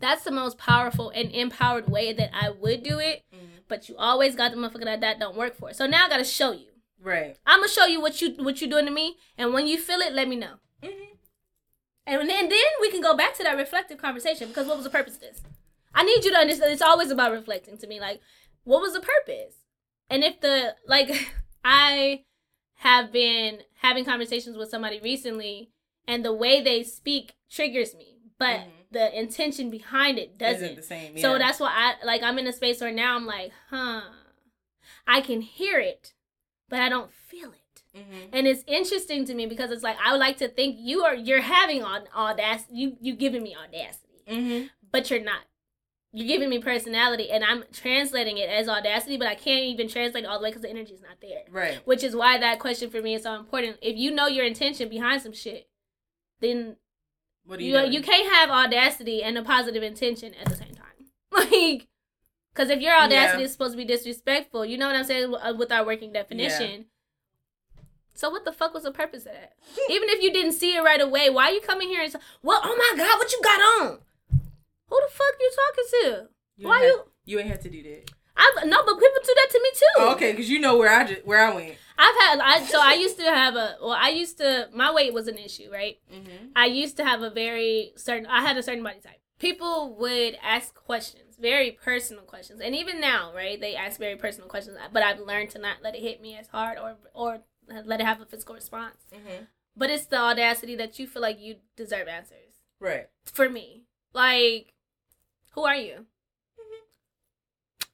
[0.00, 3.22] that's the most powerful and empowered way that I would do it.
[3.34, 3.38] Mhm.
[3.68, 5.72] But you always got the motherfucker that that don't work for.
[5.74, 6.68] So now I gotta show you.
[7.00, 7.36] Right.
[7.44, 10.00] I'm gonna show you what you what you doing to me, and when you feel
[10.00, 10.54] it, let me know.
[12.06, 14.90] And then, then we can go back to that reflective conversation because what was the
[14.90, 15.42] purpose of this?
[15.94, 18.00] I need you to understand it's always about reflecting to me.
[18.00, 18.20] Like,
[18.64, 19.56] what was the purpose?
[20.10, 21.10] And if the, like,
[21.64, 22.24] I
[22.76, 25.70] have been having conversations with somebody recently
[26.06, 28.68] and the way they speak triggers me but mm-hmm.
[28.92, 30.64] the intention behind it doesn't.
[30.64, 31.16] Isn't the same.
[31.16, 31.22] Yeah.
[31.22, 34.02] So that's why I like I'm in a space where now I'm like, huh,
[35.06, 36.12] I can hear it,
[36.68, 37.63] but I don't feel it.
[37.96, 38.28] Mm-hmm.
[38.32, 41.14] And it's interesting to me because it's like I would like to think you are
[41.14, 42.74] you're having on audacity.
[42.74, 44.66] You you giving me audacity, mm-hmm.
[44.90, 45.42] but you're not.
[46.12, 50.22] You're giving me personality, and I'm translating it as audacity, but I can't even translate
[50.22, 51.42] it all the way because the energy is not there.
[51.50, 51.80] Right.
[51.86, 53.78] Which is why that question for me is so important.
[53.82, 55.68] If you know your intention behind some shit,
[56.40, 56.76] then
[57.44, 60.74] what do you you, you can't have audacity and a positive intention at the same
[60.74, 60.80] time.
[61.34, 61.88] Like,
[62.54, 63.46] because if your audacity yeah.
[63.46, 66.70] is supposed to be disrespectful, you know what I'm saying uh, with our working definition.
[66.70, 66.86] Yeah
[68.14, 69.54] so what the fuck was the purpose of that?
[69.90, 72.18] Even if you didn't see it right away, why are you coming here and say,
[72.42, 73.98] "Well, oh my god, what you got on?"
[74.88, 76.28] Who the fuck you talking to?
[76.56, 77.04] You why you?
[77.24, 78.10] You ain't had to do that.
[78.36, 79.84] I've no, but people do that to me too.
[79.98, 81.76] Oh, okay, because you know where I just, where I went.
[81.96, 85.14] I've had I so I used to have a well I used to my weight
[85.14, 85.98] was an issue right.
[86.12, 86.46] Mm-hmm.
[86.56, 89.20] I used to have a very certain I had a certain body type.
[89.38, 94.48] People would ask questions, very personal questions, and even now right they ask very personal
[94.48, 94.76] questions.
[94.92, 98.06] But I've learned to not let it hit me as hard or or let it
[98.06, 98.96] have a physical response.
[99.12, 99.44] Mm-hmm.
[99.76, 102.60] But it's the audacity that you feel like you deserve answers.
[102.80, 103.08] Right.
[103.24, 104.74] For me, like,
[105.52, 106.06] who are you?
[106.58, 107.86] Mm-hmm.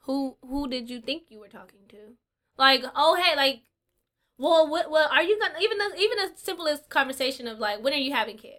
[0.00, 2.16] Who who did you think you were talking to?
[2.58, 3.62] Like, oh hey, like,
[4.38, 7.92] well, what, well, are you gonna even the, even the simplest conversation of like, when
[7.92, 8.56] are you having kids?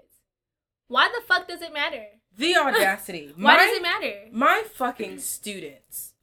[0.87, 2.05] Why the fuck does it matter?
[2.35, 3.33] The audacity.
[3.35, 4.13] Why my, does it matter?
[4.31, 6.13] My fucking students.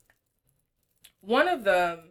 [1.20, 2.09] One of them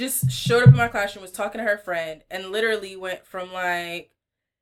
[0.00, 3.52] just showed up in my classroom, was talking to her friend, and literally went from
[3.52, 4.10] like,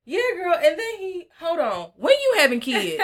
[0.05, 3.03] yeah, girl, and then he, hold on, when you having kids?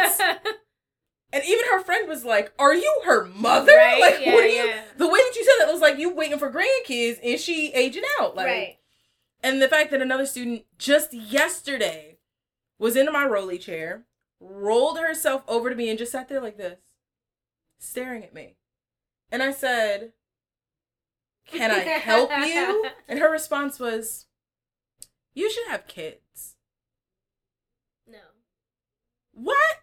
[1.33, 3.73] and even her friend was like, are you her mother?
[3.77, 4.01] Right?
[4.01, 4.73] Like, yeah, what are you?
[4.97, 8.05] The way that you said that was like you waiting for grandkids and she aging
[8.21, 8.37] out.
[8.37, 8.79] Like, right.
[9.43, 12.17] And the fact that another student just yesterday
[12.79, 14.05] was in my rolly chair,
[14.41, 16.79] rolled herself over to me, and just sat there like this,
[17.79, 18.57] staring at me.
[19.31, 20.13] And I said,
[21.47, 22.87] can I help you?
[23.09, 24.27] And her response was,
[25.35, 26.57] You should have kids.
[28.07, 28.19] No.
[29.33, 29.77] What?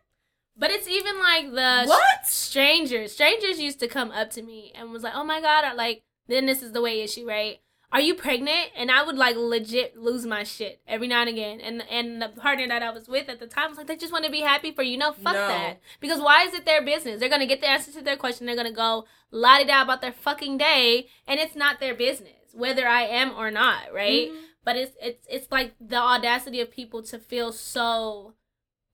[0.58, 3.14] But it's even like the what strangers.
[3.14, 6.04] Strangers used to come up to me and was like, "Oh my god!" I like.
[6.28, 7.60] Then this is the way is she right?
[7.92, 8.70] Are you pregnant?
[8.76, 11.60] And I would like legit lose my shit every now and again.
[11.60, 14.14] And and the partner that I was with at the time was like, they just
[14.14, 14.98] want to be happy for you.
[14.98, 15.48] No, fuck no.
[15.48, 15.80] that.
[16.00, 17.20] Because why is it their business?
[17.20, 18.46] They're gonna get the answer to their question.
[18.46, 22.36] They're gonna go la di da about their fucking day, and it's not their business
[22.54, 24.30] whether I am or not, right?
[24.30, 24.46] Mm-hmm.
[24.64, 28.34] But it's it's it's like the audacity of people to feel so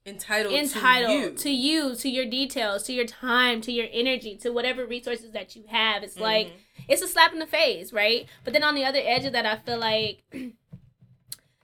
[0.07, 1.89] entitled entitled to you.
[1.89, 5.55] to you, to your details, to your time, to your energy, to whatever resources that
[5.55, 6.03] you have.
[6.03, 6.23] It's mm-hmm.
[6.23, 6.53] like
[6.87, 8.25] it's a slap in the face, right?
[8.43, 10.23] But then on the other edge of that, I feel like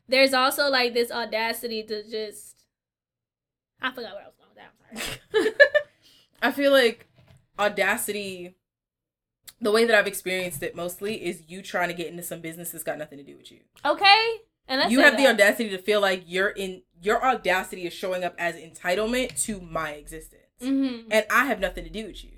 [0.08, 2.66] there's also like this audacity to just
[3.82, 5.32] I forgot where I was going with that.
[5.34, 5.56] I'm sorry.
[6.42, 7.08] I feel like
[7.58, 8.56] audacity
[9.62, 12.72] the way that I've experienced it mostly is you trying to get into some business
[12.72, 13.60] that's got nothing to do with you.
[13.86, 14.42] Okay.
[14.68, 15.18] And you have that.
[15.18, 19.60] the audacity to feel like you're in your audacity is showing up as entitlement to
[19.60, 20.42] my existence.
[20.62, 21.10] Mm-hmm.
[21.12, 22.32] And I have nothing to do with you.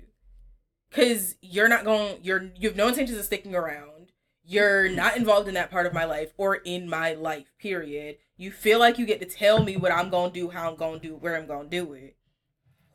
[0.90, 4.12] Cause you're not going you're you have no intentions of sticking around.
[4.44, 8.18] You're not involved in that part of my life or in my life, period.
[8.36, 11.00] You feel like you get to tell me what I'm gonna do, how I'm gonna
[11.00, 12.16] do, where I'm gonna do it.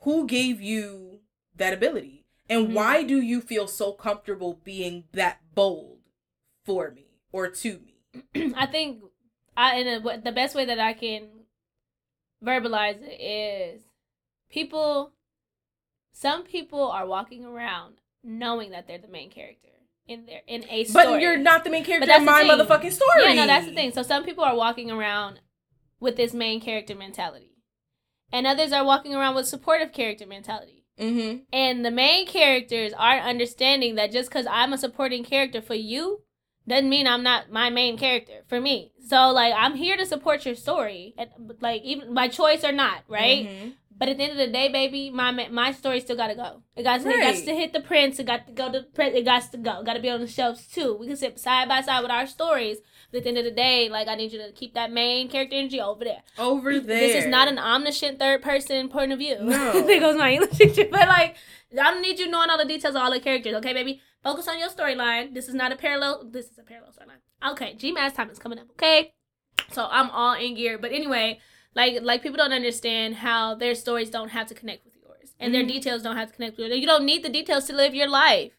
[0.02, 1.20] Who gave you
[1.56, 2.26] that ability?
[2.50, 2.74] And mm-hmm.
[2.74, 6.00] why do you feel so comfortable being that bold
[6.66, 8.54] for me or to me?
[8.56, 9.02] I think
[9.56, 11.28] I and the best way that I can
[12.44, 13.82] verbalize it is
[14.50, 15.12] people
[16.14, 19.70] some people are walking around knowing that they're the main character
[20.08, 21.06] in their in a story.
[21.06, 23.24] But you're not the main character in my motherfucking story.
[23.24, 23.92] Yeah, no, that's the thing.
[23.92, 25.40] So some people are walking around
[26.00, 27.48] with this main character mentality.
[28.34, 30.86] And others are walking around with supportive character mentality.
[31.00, 31.44] Mm-hmm.
[31.52, 36.22] And the main characters aren't understanding that just because I'm a supporting character for you
[36.68, 38.92] doesn't mean I'm not my main character for me.
[39.08, 43.04] So like I'm here to support your story, and, like even by choice or not,
[43.08, 43.48] right?
[43.48, 43.70] Mm-hmm.
[43.98, 46.64] But at the end of the day, baby, my my story still gotta go.
[46.76, 47.16] It got, right.
[47.18, 48.18] it got to hit the prints.
[48.18, 49.16] It got to go to the print.
[49.16, 49.84] It got to go.
[49.84, 50.98] Got to be on the shelves too.
[51.00, 52.78] We can sit side by side with our stories.
[53.12, 55.28] But at the end of the day, like I need you to keep that main
[55.28, 56.24] character energy over there.
[56.38, 57.00] Over there.
[57.00, 59.38] This is not an omniscient third person point of view.
[59.42, 59.82] No.
[59.86, 60.86] there goes my English teacher.
[60.90, 61.36] But like,
[61.74, 63.54] I don't need you knowing all the details of all the characters.
[63.56, 64.02] Okay, baby.
[64.24, 65.34] Focus on your storyline.
[65.34, 66.30] This is not a parallel.
[66.30, 67.52] This is a parallel storyline.
[67.52, 68.70] Okay, GMAS time is coming up.
[68.72, 69.14] Okay,
[69.72, 70.78] so I'm all in gear.
[70.78, 71.40] But anyway,
[71.76, 75.54] like like people don't understand how their stories don't have to connect with yours, and
[75.54, 75.68] mm-hmm.
[75.68, 76.80] their details don't have to connect with yours.
[76.80, 78.52] You don't need the details to live your life.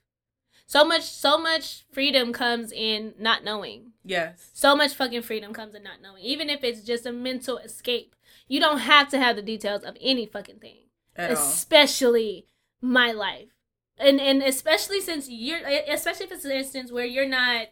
[0.73, 3.93] So much, so much freedom comes in not knowing.
[4.07, 4.49] Yes.
[4.55, 6.25] So much fucking freedom comes in not knowing.
[6.25, 8.17] Even if it's just a mental escape.
[8.49, 10.79] You don't have to have the details of any fucking thing.
[11.15, 11.37] At all.
[11.37, 12.47] especially
[12.81, 13.51] my life.
[13.99, 17.67] And and especially since you're especially if it's an instance where you're not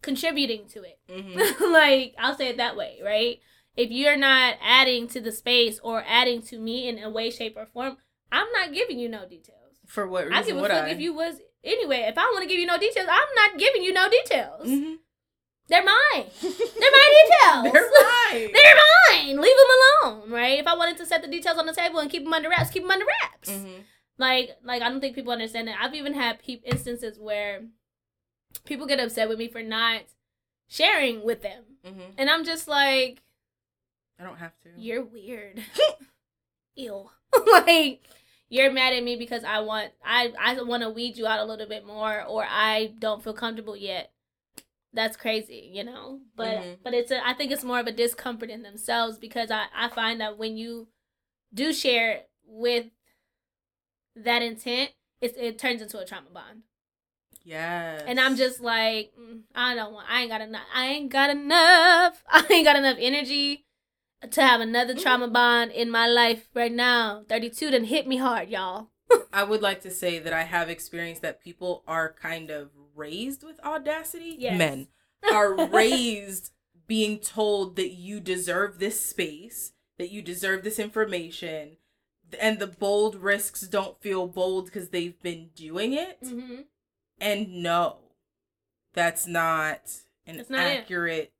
[0.00, 0.98] contributing to it.
[1.10, 1.60] Mhm.
[1.72, 3.38] like, I'll say it that way, right?
[3.76, 7.54] If you're not adding to the space or adding to me in a way, shape,
[7.54, 7.98] or form,
[8.32, 9.60] I'm not giving you no details.
[9.86, 10.88] For what reason I give a fuck I?
[10.88, 12.04] if you was anyway.
[12.08, 14.66] If I want to give you no details, I'm not giving you no details.
[14.68, 14.98] Mhm.
[15.68, 16.26] They're mine.
[16.42, 16.50] They're
[16.92, 17.72] my details.
[17.72, 18.50] They're mine.
[18.54, 18.76] They're
[19.10, 19.40] mine.
[19.40, 20.58] Leave them alone, right?
[20.60, 22.70] If I wanted to set the details on the table and keep them under wraps,
[22.70, 23.50] keep them under wraps.
[23.50, 23.84] Mhm.
[24.18, 25.78] Like, like I don't think people understand that.
[25.80, 27.62] I've even had peop instances where
[28.64, 30.02] people get upset with me for not
[30.68, 32.14] sharing with them, Mhm.
[32.16, 33.22] and I'm just like,
[34.18, 34.68] I don't have to.
[34.76, 35.62] you're weird.
[36.76, 37.10] Ew.
[37.50, 38.02] like
[38.48, 41.44] you're mad at me because I want I I want to weed you out a
[41.44, 44.12] little bit more or I don't feel comfortable yet.
[44.92, 46.20] That's crazy, you know.
[46.34, 46.78] But Mhm.
[46.82, 49.88] but it's a, I think it's more of a discomfort in themselves because I I
[49.88, 50.88] find that when you
[51.52, 52.86] do share with
[54.14, 56.62] that intent, it it turns into a trauma bond.
[57.44, 58.02] Yes.
[58.06, 60.08] And I'm just like, mm, I don't want.
[60.10, 60.66] I ain't got enough.
[60.74, 62.24] I ain't got enough.
[62.28, 63.65] I ain't got enough energy
[64.32, 67.24] to have another trauma bond in my life right now.
[67.28, 68.88] 32 done hit me hard, y'all.
[69.32, 73.44] I would like to say that I have experienced that people are kind of raised
[73.44, 74.36] with audacity.
[74.38, 74.58] Yes.
[74.58, 74.88] Men
[75.32, 76.50] are raised
[76.86, 81.76] being told that you deserve this space, that you deserve this information,
[82.40, 86.22] and the bold risks don't feel bold because they've been doing it.
[86.22, 86.62] Mm-hmm.
[87.20, 87.98] And no,
[88.94, 89.90] that's not
[90.26, 91.32] an not it.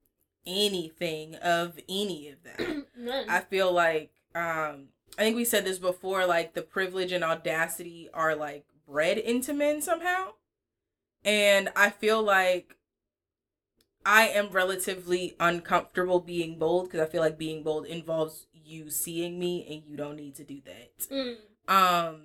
[0.47, 3.27] Anything of any of that.
[3.29, 8.09] I feel like um I think we said this before like the privilege and audacity
[8.13, 10.33] are like bred into men somehow.
[11.25, 12.77] And I feel like
[14.05, 19.39] I am relatively uncomfortable being bold because I feel like being bold involves you seeing
[19.39, 21.09] me and you don't need to do that.
[21.11, 21.37] Mm.
[21.69, 22.21] Um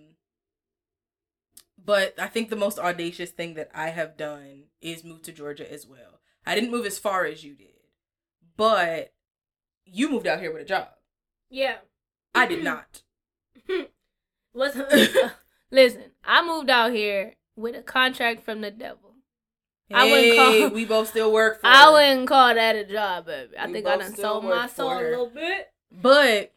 [1.84, 5.71] but I think the most audacious thing that I have done is move to Georgia
[5.71, 6.19] as well.
[6.45, 7.70] I didn't move as far as you did.
[8.57, 9.13] But
[9.85, 10.89] you moved out here with a job.
[11.49, 11.77] Yeah.
[12.35, 13.01] I did not.
[14.53, 14.77] What's
[15.71, 16.03] listen?
[16.23, 19.15] I moved out here with a contract from the devil.
[19.93, 21.91] I wouldn't Hey, call- we both still work for I her.
[21.91, 23.57] wouldn't call that a job, baby.
[23.57, 25.69] I We think I done sold my soul a little bit.
[25.91, 26.53] But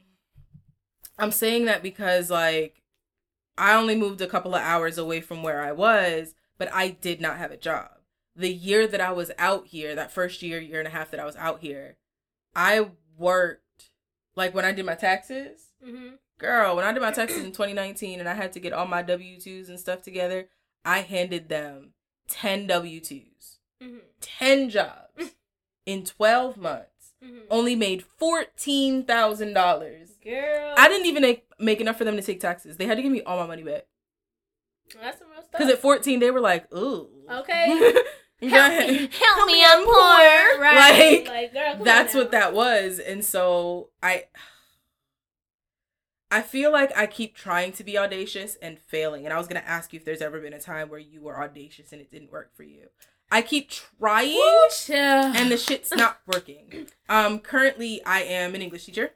[1.18, 2.80] I'm saying that because like
[3.58, 7.20] I only moved a couple of hours away from where I was, but I did
[7.20, 7.90] not have a job.
[8.36, 11.20] The year that I was out here, that first year, year and a half that
[11.20, 11.96] I was out here,
[12.56, 13.90] I worked
[14.34, 15.68] like when I did my taxes.
[15.86, 16.14] Mm-hmm.
[16.38, 19.02] Girl, when I did my taxes in 2019 and I had to get all my
[19.02, 20.48] W 2s and stuff together,
[20.84, 21.90] I handed them
[22.28, 23.98] 10 W 2s, Mm-hmm.
[24.20, 25.34] 10 jobs
[25.86, 26.88] in 12 months,
[27.24, 27.38] Mm-hmm.
[27.50, 30.08] only made $14,000.
[30.22, 32.76] Girl, I didn't even make, make enough for them to take taxes.
[32.76, 33.86] They had to give me all my money back.
[35.00, 35.52] that's some real stuff.
[35.52, 37.08] Because at 14, they were like, ooh.
[37.30, 37.94] Okay.
[38.48, 39.94] Help me, help, Help me, I'm poor.
[39.94, 40.60] poor.
[40.60, 41.24] Right?
[41.26, 42.98] Like, Like, girl, That's what that was.
[42.98, 44.24] And so I
[46.30, 49.24] I feel like I keep trying to be audacious and failing.
[49.24, 51.40] And I was gonna ask you if there's ever been a time where you were
[51.40, 52.88] audacious and it didn't work for you.
[53.30, 54.36] I keep trying
[55.36, 56.88] and the shit's not working.
[57.08, 59.10] Um currently I am an English teacher.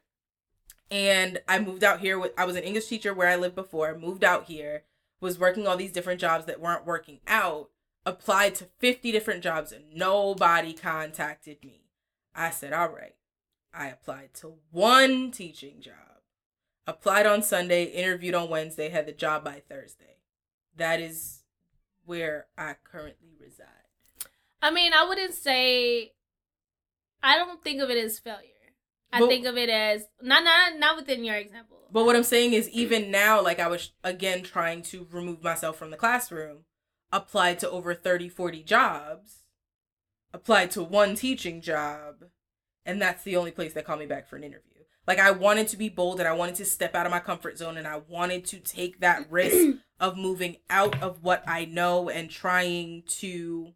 [0.90, 3.96] And I moved out here with I was an English teacher where I lived before,
[3.98, 4.84] moved out here,
[5.20, 7.70] was working all these different jobs that weren't working out,
[8.08, 11.82] applied to 50 different jobs and nobody contacted me.
[12.34, 13.14] I said, "All right."
[13.72, 15.94] I applied to one teaching job.
[16.86, 20.16] Applied on Sunday, interviewed on Wednesday, had the job by Thursday.
[20.74, 21.44] That is
[22.06, 23.66] where I currently reside.
[24.62, 26.14] I mean, I wouldn't say.
[27.22, 28.72] I don't think of it as failure.
[29.12, 31.88] I But- think of it as not not not within your example.
[31.90, 35.76] But what I'm saying is, even now, like I was again trying to remove myself
[35.76, 36.64] from the classroom,
[37.12, 39.42] applied to over 30, 40 jobs,
[40.32, 42.24] applied to one teaching job,
[42.84, 44.64] and that's the only place that called me back for an interview.
[45.06, 47.56] Like I wanted to be bold and I wanted to step out of my comfort
[47.56, 52.10] zone and I wanted to take that risk of moving out of what I know
[52.10, 53.72] and trying to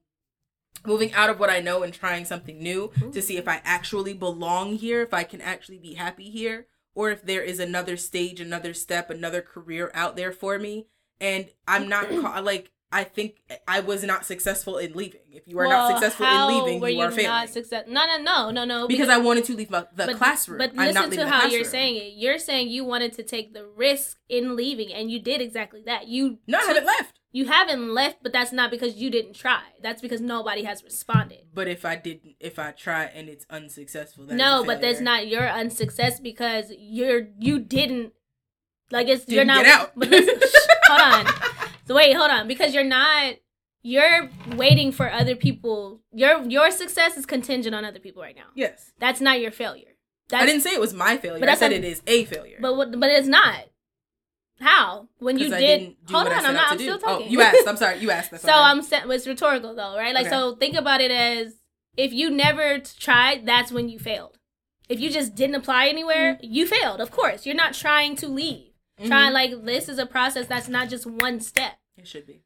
[0.84, 4.12] moving out of what I know and trying something new to see if I actually
[4.12, 8.40] belong here, if I can actually be happy here, or if there is another stage,
[8.40, 10.86] another step, another career out there for me.
[11.20, 15.22] And I'm not ca- like I think I was not successful in leaving.
[15.31, 17.48] If you are not successful in leaving, were you, are not failing.
[17.48, 18.87] success- no, no, no, no, no.
[18.87, 20.59] because I wanted to leave the classroom.
[20.59, 22.12] But listen not to how you're saying it.
[22.16, 26.07] You're saying you wanted to take the risk in leaving, and you did exactly that.
[26.09, 27.18] You No, I took- haven't left.
[27.35, 29.62] You haven't left, but that's not because you didn't try.
[29.83, 31.44] That's because nobody has responded.
[31.55, 35.48] But if I didn't, if I try and it's unsuccessful, no, but that's not your
[35.48, 38.12] unsuccess because you're you didn't
[38.90, 39.92] like it's you're Didn't get out.
[39.96, 40.38] But listen,
[40.85, 41.35] hold on.
[41.86, 43.34] So wait, hold on, because you're not.
[43.84, 46.00] You're waiting for other people.
[46.12, 48.46] Your your success is contingent on other people right now.
[48.54, 49.88] Yes, That's not your failure.
[50.28, 51.40] That's, I didn't say it was my failure.
[51.40, 52.58] But I said not- it is a failure.
[52.60, 53.64] But but it's not.
[54.60, 55.96] How when you did?
[56.08, 56.72] Hold on, I'm not.
[56.72, 56.84] I'm do.
[56.84, 57.26] still oh, talking.
[57.26, 57.66] Oh, you asked.
[57.66, 57.98] I'm sorry.
[58.00, 58.30] You asked.
[58.30, 58.52] That's So.
[58.52, 60.14] I'm it's rhetorical though, right?
[60.14, 60.34] Like Okay.
[60.34, 61.54] so think about it as
[61.96, 64.38] if you never tried, that's when you failed.
[64.88, 66.52] If you just didn't apply anywhere, mm-hmm.
[66.52, 67.00] you failed.
[67.00, 68.71] Of course, you're not trying to leave.
[69.00, 69.07] Mhm.
[69.09, 71.78] Trying like this is a process that's not just one step.
[71.96, 72.42] It should be.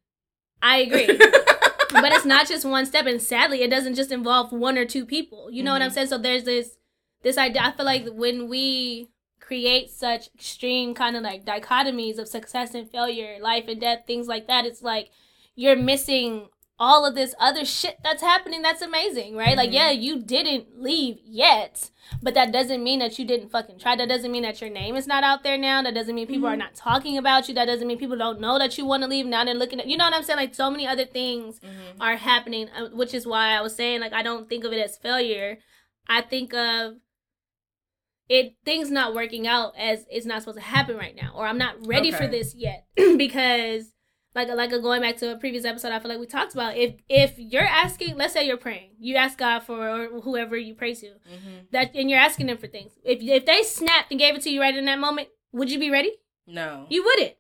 [0.63, 1.07] I agree.
[1.09, 5.05] but it's not just one step and sadly it doesn't just involve one or two
[5.07, 5.51] people.
[5.51, 5.95] You know what I'm Mhm.
[5.95, 6.07] saying?
[6.09, 6.79] So there's this
[7.23, 12.29] this idea I feel like when we create such extreme kind of like dichotomies of
[12.29, 15.11] success and failure, life and death, things like that, it's like
[15.55, 19.57] you're missing all of this other shit that's happening that's amazing, right?
[19.57, 19.75] Like, Mhm.
[19.75, 21.91] yeah, you didn't leave yet,
[22.23, 23.97] but that doesn't mean that you didn't fucking try.
[23.97, 25.81] That doesn't mean that your name is not out there now.
[25.81, 26.59] That doesn't mean people are Mhm.
[26.59, 27.55] not talking about you.
[27.55, 29.25] That doesn't mean people don't know that you want to leave.
[29.25, 30.39] Now they're looking at you know what I'm saying?
[30.39, 31.97] Like, so many other things Mhm.
[32.01, 34.79] are happening, uh, which is why I was saying, like, I don't think of it
[34.79, 35.59] as failure.
[36.09, 36.97] I think of
[38.29, 41.59] it things not working out as it's not supposed to happen right now, or I'm
[41.59, 42.85] not ready for this yet
[43.17, 43.93] because
[44.37, 46.95] like like going back to a previous episode i feel like we talked about if
[47.09, 50.95] if you're asking let's say you're praying you ask god for or whoever you pray
[50.95, 51.71] to Mhm.
[51.73, 54.51] that and you're asking them for things if if they snapped and gave it to
[54.51, 56.13] you right in that moment would you be ready
[56.47, 56.87] No.
[56.89, 57.35] you wouldn't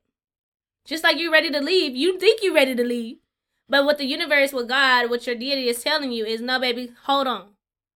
[0.85, 3.19] just like you're ready to leave you think you're ready to leave
[3.69, 6.93] but what the universe what god what your deity is telling you is no baby
[7.05, 7.51] hold on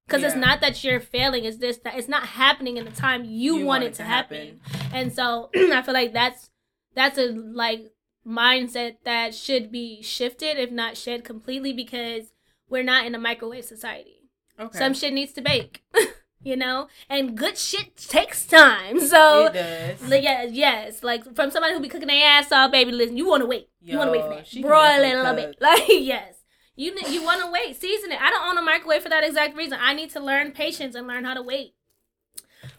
[0.06, 3.24] because it's not that you're failing it's just that it's not happening in the time
[3.24, 4.60] you, want, it to happen.
[4.92, 6.50] And so I feel like that's
[6.96, 7.92] that's a like
[8.26, 12.32] mindset that should be shifted, if not shed completely, because
[12.68, 14.20] we're not in a microwave society.
[14.58, 14.78] Okay.
[14.78, 15.82] Some shit needs to bake,
[16.42, 19.00] you know, and good shit takes time.
[19.10, 19.46] So.
[19.46, 20.08] it does.
[20.08, 22.92] like, yeah, yes, like from somebody who be cooking their ass off, baby.
[22.92, 23.68] Listen, you want to wait.
[23.80, 24.68] you want to wait for Yo, that.
[24.68, 25.56] Broil it a little bit.
[25.60, 26.36] Like yes,
[26.76, 27.80] you you want to wait.
[27.80, 28.20] Season it.
[28.20, 29.78] I don't own a microwave for that exact reason.
[29.80, 31.74] I need to learn patience and learn how to wait.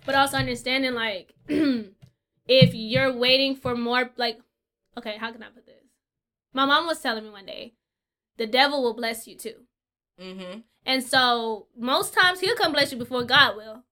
[0.05, 4.39] But also understanding like if you're waiting for more like
[4.97, 5.75] okay, how can I put this?
[6.53, 7.75] My mom was telling me one day,
[8.37, 9.55] the devil will bless you too.
[10.19, 10.59] Mm-hmm.
[10.85, 13.83] And so most times he'll come bless you before God will.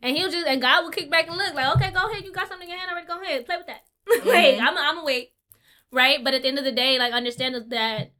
[0.00, 2.32] And he'll just and God will kick back and look like, okay, go ahead, you
[2.32, 3.82] got something in your hand already, go ahead, play with that.
[4.26, 4.62] Wait, Mhm.
[4.62, 5.30] I'm I'm wait.
[5.90, 6.22] Right?
[6.22, 8.12] But at the end of the day, like understand that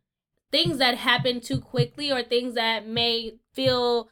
[0.50, 4.08] things that happen too quickly or things that may feel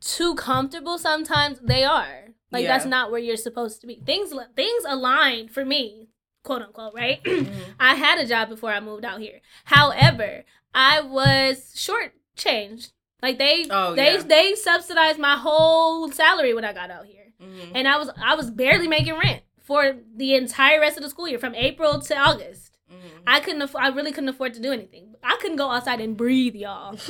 [0.00, 2.28] too comfortable sometimes they are.
[2.50, 2.68] Like Yeah.
[2.72, 4.00] that's not where you're supposed to be.
[4.06, 6.08] Things things align for me,
[6.42, 7.22] quote unquote, right?
[7.24, 7.74] Mhm.
[7.80, 9.40] I had a job before I moved out here.
[9.64, 12.92] However, I was shortchanged.
[13.22, 14.22] Like they Oh, they yeah.
[14.22, 17.26] they subsidized my whole salary when I got out here.
[17.42, 17.72] Mhm.
[17.74, 21.28] And I was I was barely making rent for the entire rest of the school
[21.28, 22.76] year from April to August.
[22.90, 23.22] Mhm.
[23.26, 25.14] I couldn't aff- I really couldn't afford to do anything.
[25.22, 26.92] I couldn't go outside and breathe, y'all.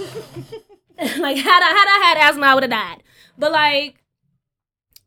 [0.98, 3.02] like had I had I had asthma, I would have died.
[3.38, 4.02] But like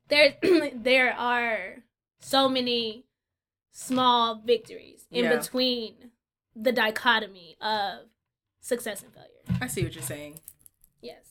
[0.08, 0.36] there
[0.74, 1.84] there are
[2.20, 3.06] so many
[3.74, 5.36] small victories in Yeah.
[5.36, 6.12] between
[6.56, 8.06] the dichotomy of
[8.62, 9.60] success and failure.
[9.62, 10.40] I see what you're saying.
[11.02, 11.26] Yes.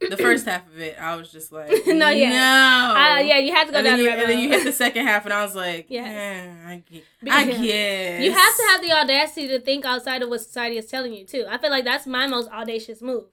[0.00, 2.30] The first half of it, I was just like, No, yeah.
[2.30, 2.94] no.
[3.00, 4.64] Uh, yeah, you have to go and down then, you, the and then you hit
[4.64, 6.08] the second half, and I was like, Yes.
[6.08, 8.24] yeah, I, get, I guess.
[8.24, 11.24] You have to have the audacity to think outside of what society is telling you
[11.26, 11.44] too.
[11.48, 13.26] I feel like that's my most audacious move.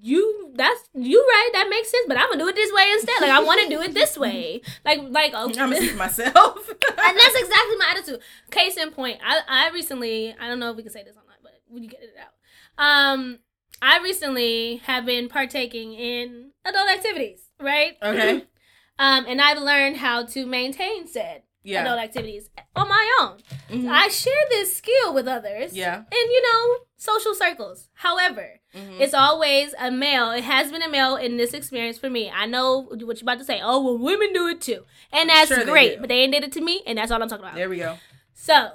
[0.00, 3.20] You that's you right, that makes sense, but I'm gonna do it this way instead.
[3.20, 4.60] Like I wanna do it this way.
[4.84, 5.36] Like like okay.
[5.36, 5.54] I'm okay.
[5.58, 6.68] gonna see for myself.
[6.68, 8.20] and that's exactly my attitude.
[8.50, 11.38] Case in point, I, I recently I don't know if we can say this online,
[11.42, 12.32] but we get it out.
[12.78, 13.38] Um
[13.80, 17.96] I recently have been partaking in adult activities, right?
[18.00, 18.44] Okay.
[18.98, 21.82] um, and I've learned how to maintain said yeah.
[21.82, 23.38] adult activities on my own.
[23.70, 23.90] Mhm.
[23.90, 25.74] I share this skill with others.
[25.74, 25.96] Yeah.
[25.96, 27.88] And you know, social circles.
[27.94, 29.00] However, Mhm.
[29.00, 30.30] it's always a male.
[30.30, 32.30] It has been a male in this experience for me.
[32.30, 33.60] I know what you're about to say.
[33.62, 34.84] Oh, well, women do it too.
[35.12, 36.00] And that's Sure great.
[36.00, 37.54] But they ain't did it to me, and that's all I'm talking about.
[37.56, 37.98] There we go.
[38.32, 38.72] So,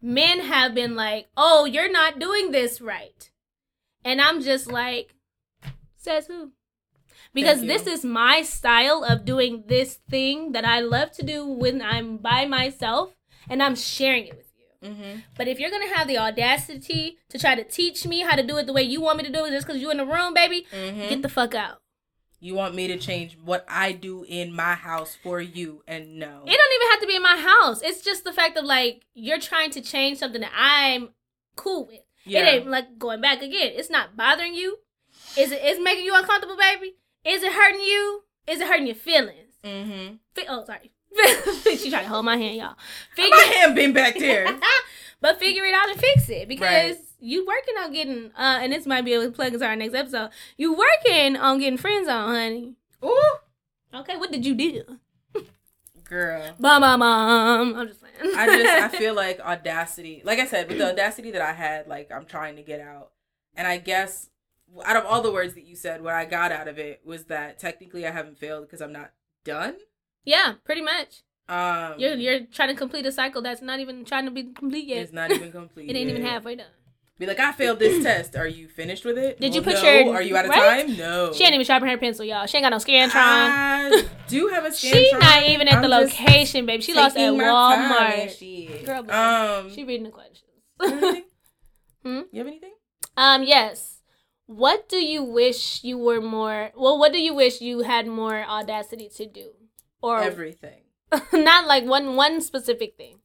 [0.00, 3.30] men have been like, oh, you're not doing this right.
[4.04, 5.14] And I'm just like,
[5.96, 6.52] says who?
[7.34, 11.80] Because this is my style of doing this thing that I love to do when
[11.80, 13.14] I'm by myself,
[13.48, 14.51] and I'm sharing it with you.
[14.82, 15.20] Mm-hmm.
[15.36, 18.56] But if you're gonna have the audacity to try to teach me how to do
[18.58, 20.34] it the way you want me to do it just because you're in the room,
[20.34, 21.08] baby, Mm-hmm.
[21.08, 21.78] get the fuck out.
[22.40, 26.42] you want me to change what I do in my house for you, and no.
[26.44, 27.80] It don't even have to be in my house.
[27.82, 31.10] It's just the fact of like you're trying to change something that I'm
[31.54, 32.00] cool with.
[32.24, 32.40] Yeah.
[32.40, 33.72] It ain't like going back again.
[33.74, 34.78] It's not bothering you.
[35.38, 36.94] Is it is making you uncomfortable, baby?
[37.24, 38.22] Is it hurting you?
[38.48, 39.52] Is it hurting your feelings?
[39.64, 40.14] Mm-hmm.
[40.34, 40.90] Fi- oh, sorry.
[41.76, 42.74] she tried to hold my hand, y'all.
[43.14, 44.46] Figure, My hand been back there.
[45.20, 46.98] but figure it out and fix it because Right.
[47.20, 48.26] you working on getting.
[48.36, 50.30] Uh, and this might be a plug into our next episode.
[50.56, 52.74] You working on getting friends on, honey.
[53.04, 53.36] Ooh,
[53.94, 54.98] Okay, what did you do?
[56.04, 56.42] girl.
[56.60, 57.74] Bum bum bum.
[57.76, 58.14] I'm just playing.
[58.36, 60.22] I just I feel like audacity.
[60.24, 63.10] Like I said, with the audacity that I had, like I'm trying to get out.
[63.54, 64.28] And I guess
[64.84, 67.24] out of all the words that you said, what I got out of it was
[67.24, 69.12] that technically I haven't failed because I'm not
[69.44, 69.76] done.
[70.24, 71.22] Yeah, pretty much.
[71.48, 74.86] Um You're you're trying to complete a cycle that's not even trying to be complete
[74.86, 74.98] yet.
[74.98, 75.90] it's not even complete.
[75.90, 76.66] It ain't even halfway done.
[77.18, 78.34] Be like, I failed this test.
[78.36, 79.38] Are you finished with it?
[79.38, 79.82] Did you put no.
[79.82, 80.86] your- Are you out of right?
[80.86, 80.96] time?
[80.96, 81.32] No.
[81.32, 82.46] She ain't even sharpen her pencil, y'all.
[82.46, 83.10] She ain't got no Scantron.
[83.14, 84.92] I do have a Scantron.
[85.04, 86.82] She not even at I'm the location, baby.
[86.82, 88.36] She lost at Walmart.
[88.38, 88.84] shit.
[88.86, 90.50] Girl, um, She reading the questions.
[90.80, 91.24] you have anything?
[92.04, 92.20] Hmm?
[92.32, 92.72] You have anything?
[93.16, 94.00] um, yes.
[94.46, 96.72] What do you wish you were more?
[96.76, 99.50] Well, what do you wish you had more audacity to do,
[100.02, 100.82] or Everything.
[101.32, 103.18] not like one one specific thing,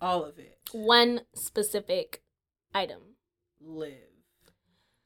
[0.00, 0.58] All of it.
[0.72, 2.22] one specific
[2.74, 3.00] item?
[3.60, 3.92] Live.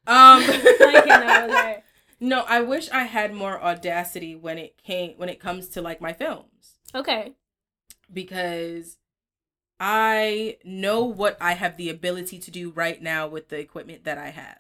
[0.07, 0.43] Um.
[0.43, 1.83] I can't over there.
[2.21, 6.01] No, I wish I had more audacity when it came when it comes to like
[6.01, 7.33] my films Okay.
[8.13, 8.99] because
[9.79, 14.19] I know what I have the ability to do right now with the equipment that
[14.19, 14.59] I have.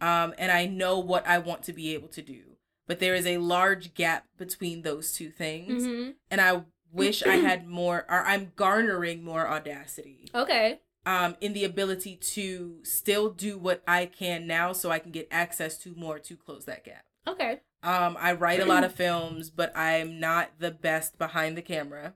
[0.00, 2.56] Um and I know what I want to be able to do.
[2.86, 6.62] But there is a large gap between those two things hmm and I
[6.92, 10.80] wish I had more or I'm garnering more audacity Okay.
[11.06, 15.28] um in the ability to still do what I can now so I can get
[15.30, 17.04] access to more to close that gap.
[17.26, 17.60] Okay.
[17.82, 22.14] Um, I write a lot of films, but I'm not the best behind the camera.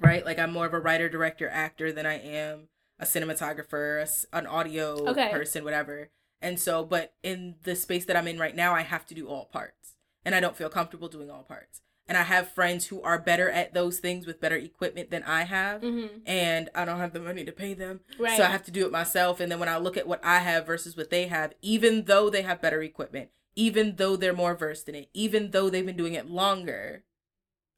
[0.00, 0.24] Right?
[0.24, 4.02] Like I'm more of a writer, director, actor than I am a cinematographer,
[4.32, 5.30] a an audio Okay.
[5.30, 6.10] person, whatever.
[6.40, 9.26] And so, but in the space that I'm in right now, I have to do
[9.28, 11.80] all parts, and I don't feel comfortable doing all parts.
[12.06, 15.42] And I have friends who are better at those things with better equipment than I
[15.42, 18.00] have, hmm and I don't have the money to pay them.
[18.18, 18.36] Right.
[18.36, 19.40] So I have to do it myself.
[19.40, 22.28] And then when I look at what I have versus what they have, even though
[22.28, 25.96] they have better equipment, even though they're more versed in it, even though they've been
[25.96, 27.04] doing it longer,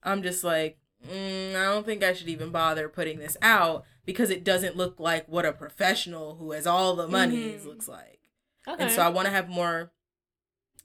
[0.02, 4.30] I'm just like, mm, I don't think I should even bother putting this out because
[4.30, 7.66] it doesn't look like what a professional who has all the monies Mhm.
[7.66, 8.19] looks like.
[8.68, 8.84] Okay.
[8.84, 9.92] And so I want to have more,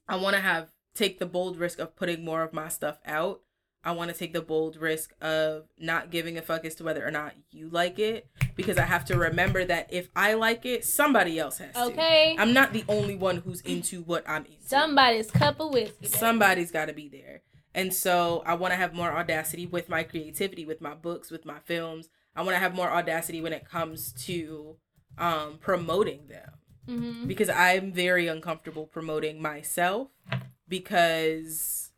[0.07, 3.41] I want to have, take the bold risk of putting more of my stuff out.
[3.83, 7.05] I want to take the bold risk of not giving a fuck as to whether
[7.05, 10.83] or not you like it because I have to remember that if I like it,
[10.83, 11.83] somebody else has to.
[11.83, 12.35] okay.
[12.39, 14.65] I'm not the only one who's into what I'm into.
[14.65, 16.07] Somebody's cup of whiskey.
[16.07, 17.43] Somebody's got to be there.
[17.75, 21.45] And so I want to have more audacity with my creativity, with my books, with
[21.45, 22.09] my films.
[22.35, 24.77] I want to have more audacity when it comes to
[25.17, 26.53] um, promoting them
[26.87, 27.27] Mhm.
[27.27, 30.09] because I'm very uncomfortable promoting myself
[30.67, 31.91] because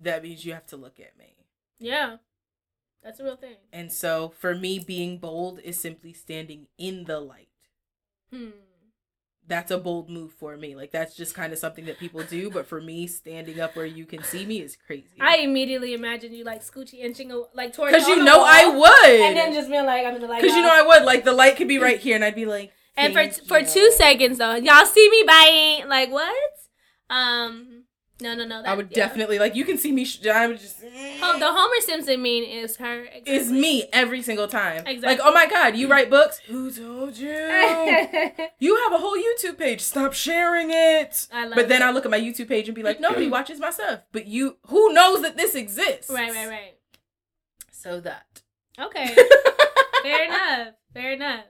[0.00, 1.36] that means you have to look at me.
[1.78, 2.16] Yeah.
[3.02, 3.56] That's a real thing.
[3.72, 7.48] And so for me, being bold is simply standing in the light.
[8.30, 8.50] Hmm.
[9.46, 10.76] That's a bold move for me.
[10.76, 13.86] Like that's just kind of something that people do, but for me, standing up where
[13.86, 15.16] you can see me is crazy.
[15.18, 19.20] I immediately imagine you like Scoochie inching like towards because you know wall, I would.
[19.20, 20.42] and then just being like I'm in the light.
[20.42, 20.70] Because you know.
[20.72, 21.04] I would.
[21.04, 22.72] Like the light could be right here, and I'd be like.
[23.00, 26.34] And for "Thank for two seconds though, y'all see me biting like what?
[27.08, 27.84] Um,
[28.20, 28.62] no, no, no.
[28.62, 29.06] That, I would yeah.
[29.06, 30.04] definitely like you can see me.
[30.04, 30.78] Sh- I would just.
[31.22, 33.06] Oh, the Homer Simpson mean is her.
[33.26, 34.86] is me every single time.
[34.86, 35.00] Exactly.
[35.00, 36.38] Like, oh my god, you write books?
[36.46, 37.28] Who told you?
[38.58, 39.80] you have a whole YouTube page.
[39.80, 41.28] Stop sharing it.
[41.32, 41.84] I love But then it.
[41.84, 44.00] I look at my YouTube page and be like, nobody watches my stuff.
[44.12, 46.10] But you, who knows that this exists?
[46.10, 46.74] right, right, right.
[47.72, 48.42] So that.
[48.78, 49.16] Okay,
[50.02, 50.74] fair enough.
[50.92, 51.44] Fair enough.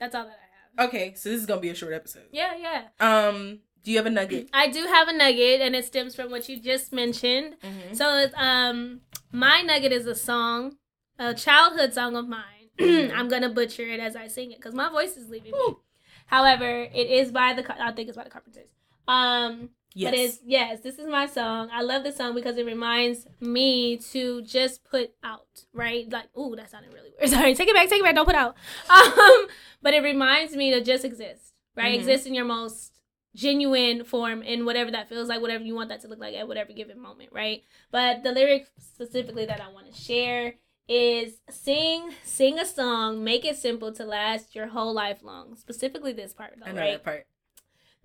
[0.00, 0.88] That's all that I have.
[0.88, 2.24] okay, so this is gonna be a short episode.
[2.32, 2.82] Yeah, yeah.
[2.98, 4.48] Um, do you have a nugget?
[4.54, 7.56] I do have a nugget, and it stems from what you just mentioned.
[7.62, 7.94] Mm-hmm.
[7.94, 10.76] So it's um my nugget is a song,
[11.18, 12.70] a childhood song of mine.
[12.80, 15.58] I'm gonna butcher it as I sing it because my voice is leaving me.
[15.58, 15.80] Ooh.
[16.26, 18.70] However, it is by the I think it's by the Carpenters.
[19.08, 20.10] Um, Yes.
[20.12, 21.68] but it's yes, this is my song.
[21.72, 26.08] I love this song because it reminds me to just put out right.
[26.10, 27.30] Like, ooh, that sounded really weird.
[27.36, 28.14] Sorry, take it back, take it back.
[28.14, 28.56] Don't put out.
[28.90, 29.46] Um,
[29.82, 31.52] but it reminds me to just exist.
[31.76, 31.98] Right, Mhm.
[32.00, 33.00] exist in your most
[33.34, 36.48] genuine form in whatever that feels like, whatever you want that to look like at
[36.48, 37.62] whatever given moment, right?
[37.92, 40.54] But the lyric specifically that I want to share
[40.88, 45.56] is sing sing a song, make it simple to last your whole life long.
[45.56, 46.90] Specifically this part I know right?
[46.92, 47.26] that part.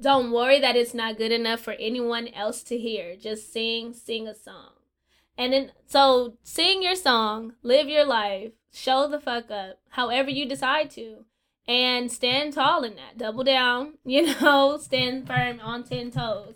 [0.01, 3.15] Don't worry that it's not good enough for anyone else to hear.
[3.15, 4.71] Just sing, sing a song.
[5.37, 10.47] And then so sing your song, live your life, show the fuck up, however you
[10.47, 11.25] decide to.
[11.67, 13.17] and stand tall in that.
[13.17, 16.55] Double down, you know, stand firm on 10 toes.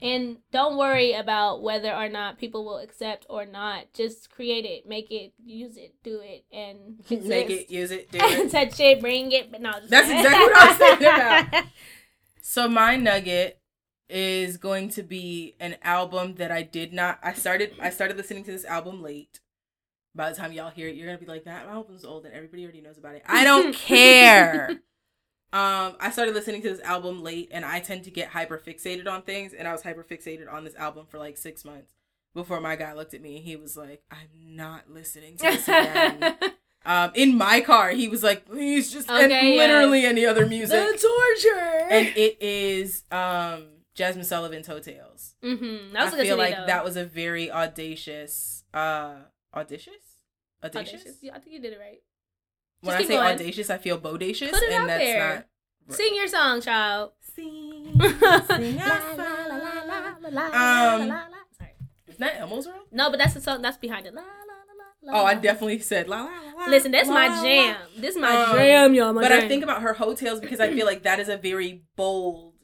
[0.00, 3.92] And don't worry about whether or not people will accept or not.
[3.94, 7.24] Just create it, make it, use it, do it, and exist.
[7.28, 9.50] make it, use it, do it, touch it, bring it.
[9.50, 11.64] But no, that's exactly what I was thinking about.
[12.46, 13.58] So my nugget
[14.10, 17.18] is going to be an album that I did not.
[17.22, 17.72] I started.
[17.80, 19.40] I started listening to this album late.
[20.14, 22.64] By the time y'all hear it, you're gonna be like, "That album's old, and everybody
[22.64, 24.82] already knows about it." I don't care.
[25.54, 29.08] Um, I started listening to this album late, and I tend to get hyper fixated
[29.08, 31.94] on things, and I was hyper fixated on this album for like six months
[32.34, 33.36] before my guy looked at me.
[33.36, 36.36] And he was like, "I'm not listening to this again."
[36.84, 40.10] um, in my car, he was like, "Please just okay, and literally yes.
[40.10, 43.66] any other music." The torture, and it is um,
[43.96, 45.34] Jazmine Sullivan's Tales.
[45.42, 45.96] Mm-hmm.
[45.96, 46.66] I feel like though.
[46.66, 49.14] that was a very audacious, uh,
[49.54, 49.94] audacious,
[50.62, 50.94] audacious.
[50.94, 51.16] audacious.
[51.22, 52.00] Yeah, I think you did it right
[52.84, 53.32] when I say going.
[53.34, 55.46] audacious, I feel bodacious, Put it and out that's there.
[55.88, 55.96] not.
[55.96, 57.12] Sing your song, child.
[57.34, 58.88] Sing, sing Um,
[61.58, 61.74] Sorry.
[62.06, 62.84] Is that Elmo's room?
[62.92, 64.14] No, but that's the song that's behind it.
[64.14, 64.22] La,
[65.04, 66.66] la, la, oh, I definitely said la la la.
[66.66, 67.76] Listen, that's la, my jam.
[67.94, 68.00] La.
[68.00, 69.12] This is my um, jam, y'all.
[69.12, 69.44] My but jam.
[69.44, 72.54] I think about her Heaux Tales because I feel like that is a very bold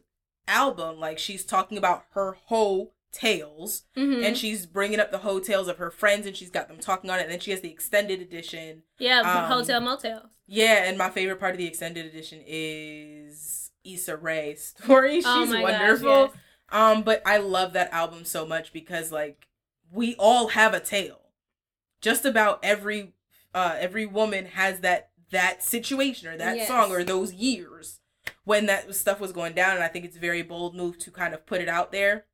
[0.46, 0.98] album.
[0.98, 4.22] Like she's talking about her whole tales mm-hmm.
[4.22, 7.10] and she's bringing up the Heaux Tales of her friends and she's got them talking
[7.10, 10.26] on it and then she has the extended edition yeah um, Heaux Tales, Mo' Tales
[10.46, 15.54] yeah and my favorite part of the extended edition is Issa Rae's story oh she's
[15.54, 16.40] oh wonderful gosh, yes.
[16.70, 19.48] um but I love that album so much because like
[19.90, 21.20] we all have a tale
[22.00, 23.12] just about every
[23.54, 26.68] uh every woman has that that situation or that yes.
[26.68, 28.00] song or those years
[28.44, 31.10] when that stuff was going down and I think it's a very bold move to
[31.10, 32.26] kind of put it out there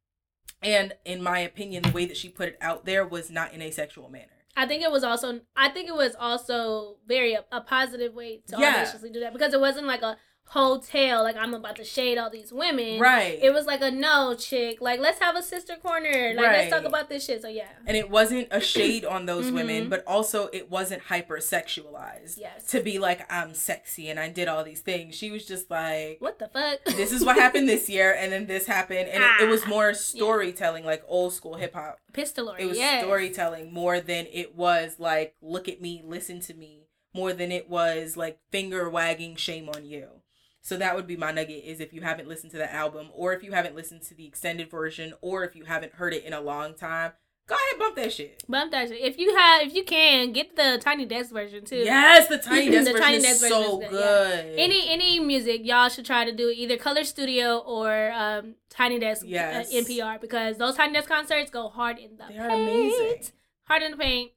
[0.63, 3.63] and in my opinion, the way that she put it out there was not in
[3.63, 4.33] a sexual manner.
[4.57, 8.41] I think it was also I think it was also very a, a positive way
[8.49, 8.77] to yeah.
[8.77, 10.17] audaciously do that because it wasn't like a
[10.49, 13.01] hotel like I'm about to shade all these women.
[13.01, 13.39] Right.
[13.43, 14.81] It was like a no chick.
[14.81, 16.33] Like let's have a sister corner.
[16.35, 16.59] Like right.
[16.59, 17.43] let's talk about this shit.
[17.43, 17.69] So yeah.
[17.85, 19.55] And it wasn't a shade on those mm-hmm.
[19.57, 22.39] women, but also it wasn't hyper sexualized.
[22.39, 22.67] Yes.
[22.69, 25.17] To be like I'm sexy and I did all these things.
[25.17, 26.85] She was just like What the fuck?
[26.85, 29.65] this is what happened this year and then this happened and ah, it, it, was
[29.65, 30.91] ah, more storytelling yeah.
[30.91, 31.99] like old school hip hop.
[32.13, 32.61] Pistolery.
[32.61, 33.03] It was yes.
[33.03, 36.85] storytelling more than it was like look at me, listen to me.
[37.13, 40.21] More than it was like finger wagging shame on you.
[40.67, 43.33] So that would be my nugget is if you haven't listened to the album or
[43.33, 46.33] if you haven't listened to the extended version or if you haven't heard it in
[46.33, 47.13] a long time,
[47.47, 48.43] go ahead bump that shit.
[48.49, 49.01] Bump that shit.
[49.01, 51.77] If you have if you can, get the Tiny Desk version too.
[51.77, 53.91] Yes, the Tiny Desk the version Tiny is so is good.
[53.91, 54.45] good.
[54.57, 54.65] Yeah.
[54.65, 59.23] Any any music y'all should try to do either Color Studio or um, Tiny Desk
[59.23, 59.73] uh, yes.
[59.73, 62.41] uh, NPR because those Tiny Desk concerts go hard in the they paint.
[62.41, 63.31] are amazing.
[63.69, 64.33] Hard in the paint.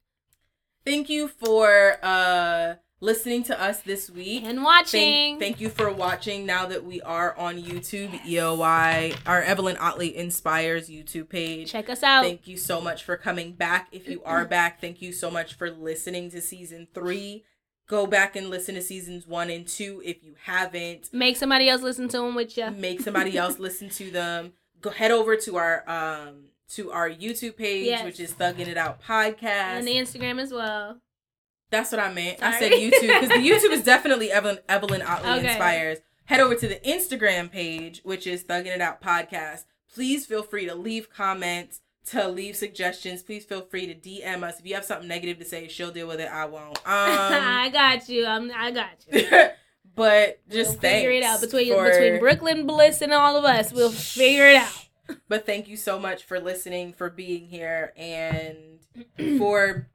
[0.84, 5.00] Thank you for uh listening to us this week and watching.
[5.00, 6.44] Thank, thank, you for watching.
[6.46, 11.72] Now that we are on YouTube, EOI, our Evelyn Otley Inspires YouTube page.
[11.72, 12.22] Check us out.
[12.22, 13.88] Thank you so much for coming back.
[13.92, 17.44] If you are back, thank you so much for listening to season three.
[17.88, 21.12] Go back and listen to seasons one and two if you haven't.
[21.12, 22.70] Make somebody else listen to them with you.
[22.70, 24.52] Make somebody else listen to them.
[24.80, 26.44] Go head over to our um
[26.74, 28.04] to our YouTube page, yes.
[28.04, 31.00] which is Thugging It Out Podcast, and the Instagram as well.
[31.70, 32.40] That's what I meant.
[32.40, 32.54] Sorry.
[32.54, 35.48] I said YouTube because the YouTube is definitely Evelyn, Evelyn Otley okay.
[35.48, 35.98] Inspires.
[36.24, 39.64] Head over to the Instagram page, which is Thugging It Out Podcast.
[39.92, 43.22] Please feel free to leave comments, to leave suggestions.
[43.22, 44.60] Please feel free to DM us.
[44.60, 46.30] If you have something negative to say, she'll deal with it.
[46.30, 46.78] I won't.
[46.86, 48.26] Um, I got you.
[48.26, 49.28] I'm, I got you.
[49.94, 51.90] but just we'll figure it out between for...
[51.90, 53.72] between Brooklyn Bliss and all of us.
[53.72, 54.86] We'll figure it out.
[55.28, 58.78] But thank you so much for listening, for being here, and
[59.38, 59.88] for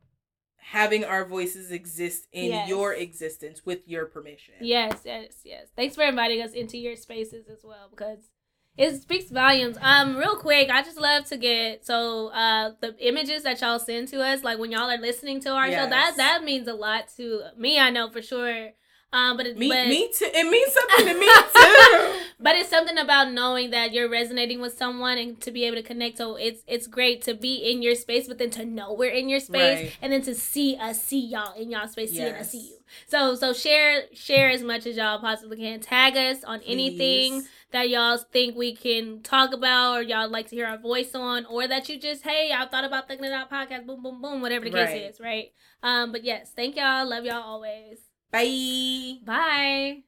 [0.72, 2.68] having our voices exist in yes.
[2.68, 4.56] your existence with your permission.
[4.60, 5.68] Yes, yes, yes.
[5.76, 8.32] Thanks for inviting us into your spaces as well because
[8.76, 9.78] it speaks volumes.
[9.80, 14.08] Um, real quick, I just love to get so uh the images that y'all send
[14.10, 15.84] to us, like when y'all are listening to our yes.
[15.84, 17.80] show, that that means a lot to me.
[17.80, 18.72] I know for sure.
[19.16, 20.30] Um, but it, me, but, me too.
[20.34, 22.26] It means something to me too.
[22.38, 25.84] but it's something about knowing that you're resonating with someone and to be able to
[25.84, 26.18] connect.
[26.18, 29.30] So it's it's great to be in your space, but then to know we're in
[29.30, 29.98] your space, right.
[30.02, 32.24] and then to see us see y'all in y'all space, yes.
[32.24, 32.78] seeing us see you.
[33.08, 35.80] So so share share as much as y'all possibly can.
[35.80, 36.72] Tag us on Please.
[36.74, 41.16] anything that y'all think we can talk about or y'all like to hear our voice
[41.16, 44.42] on or that you just hey I thought about thinking about podcast boom boom boom
[44.42, 45.02] whatever the case right.
[45.02, 45.52] is right
[45.84, 47.98] um but yes thank y'all love y'all always
[48.32, 49.22] Bye.
[49.22, 50.04] Bye.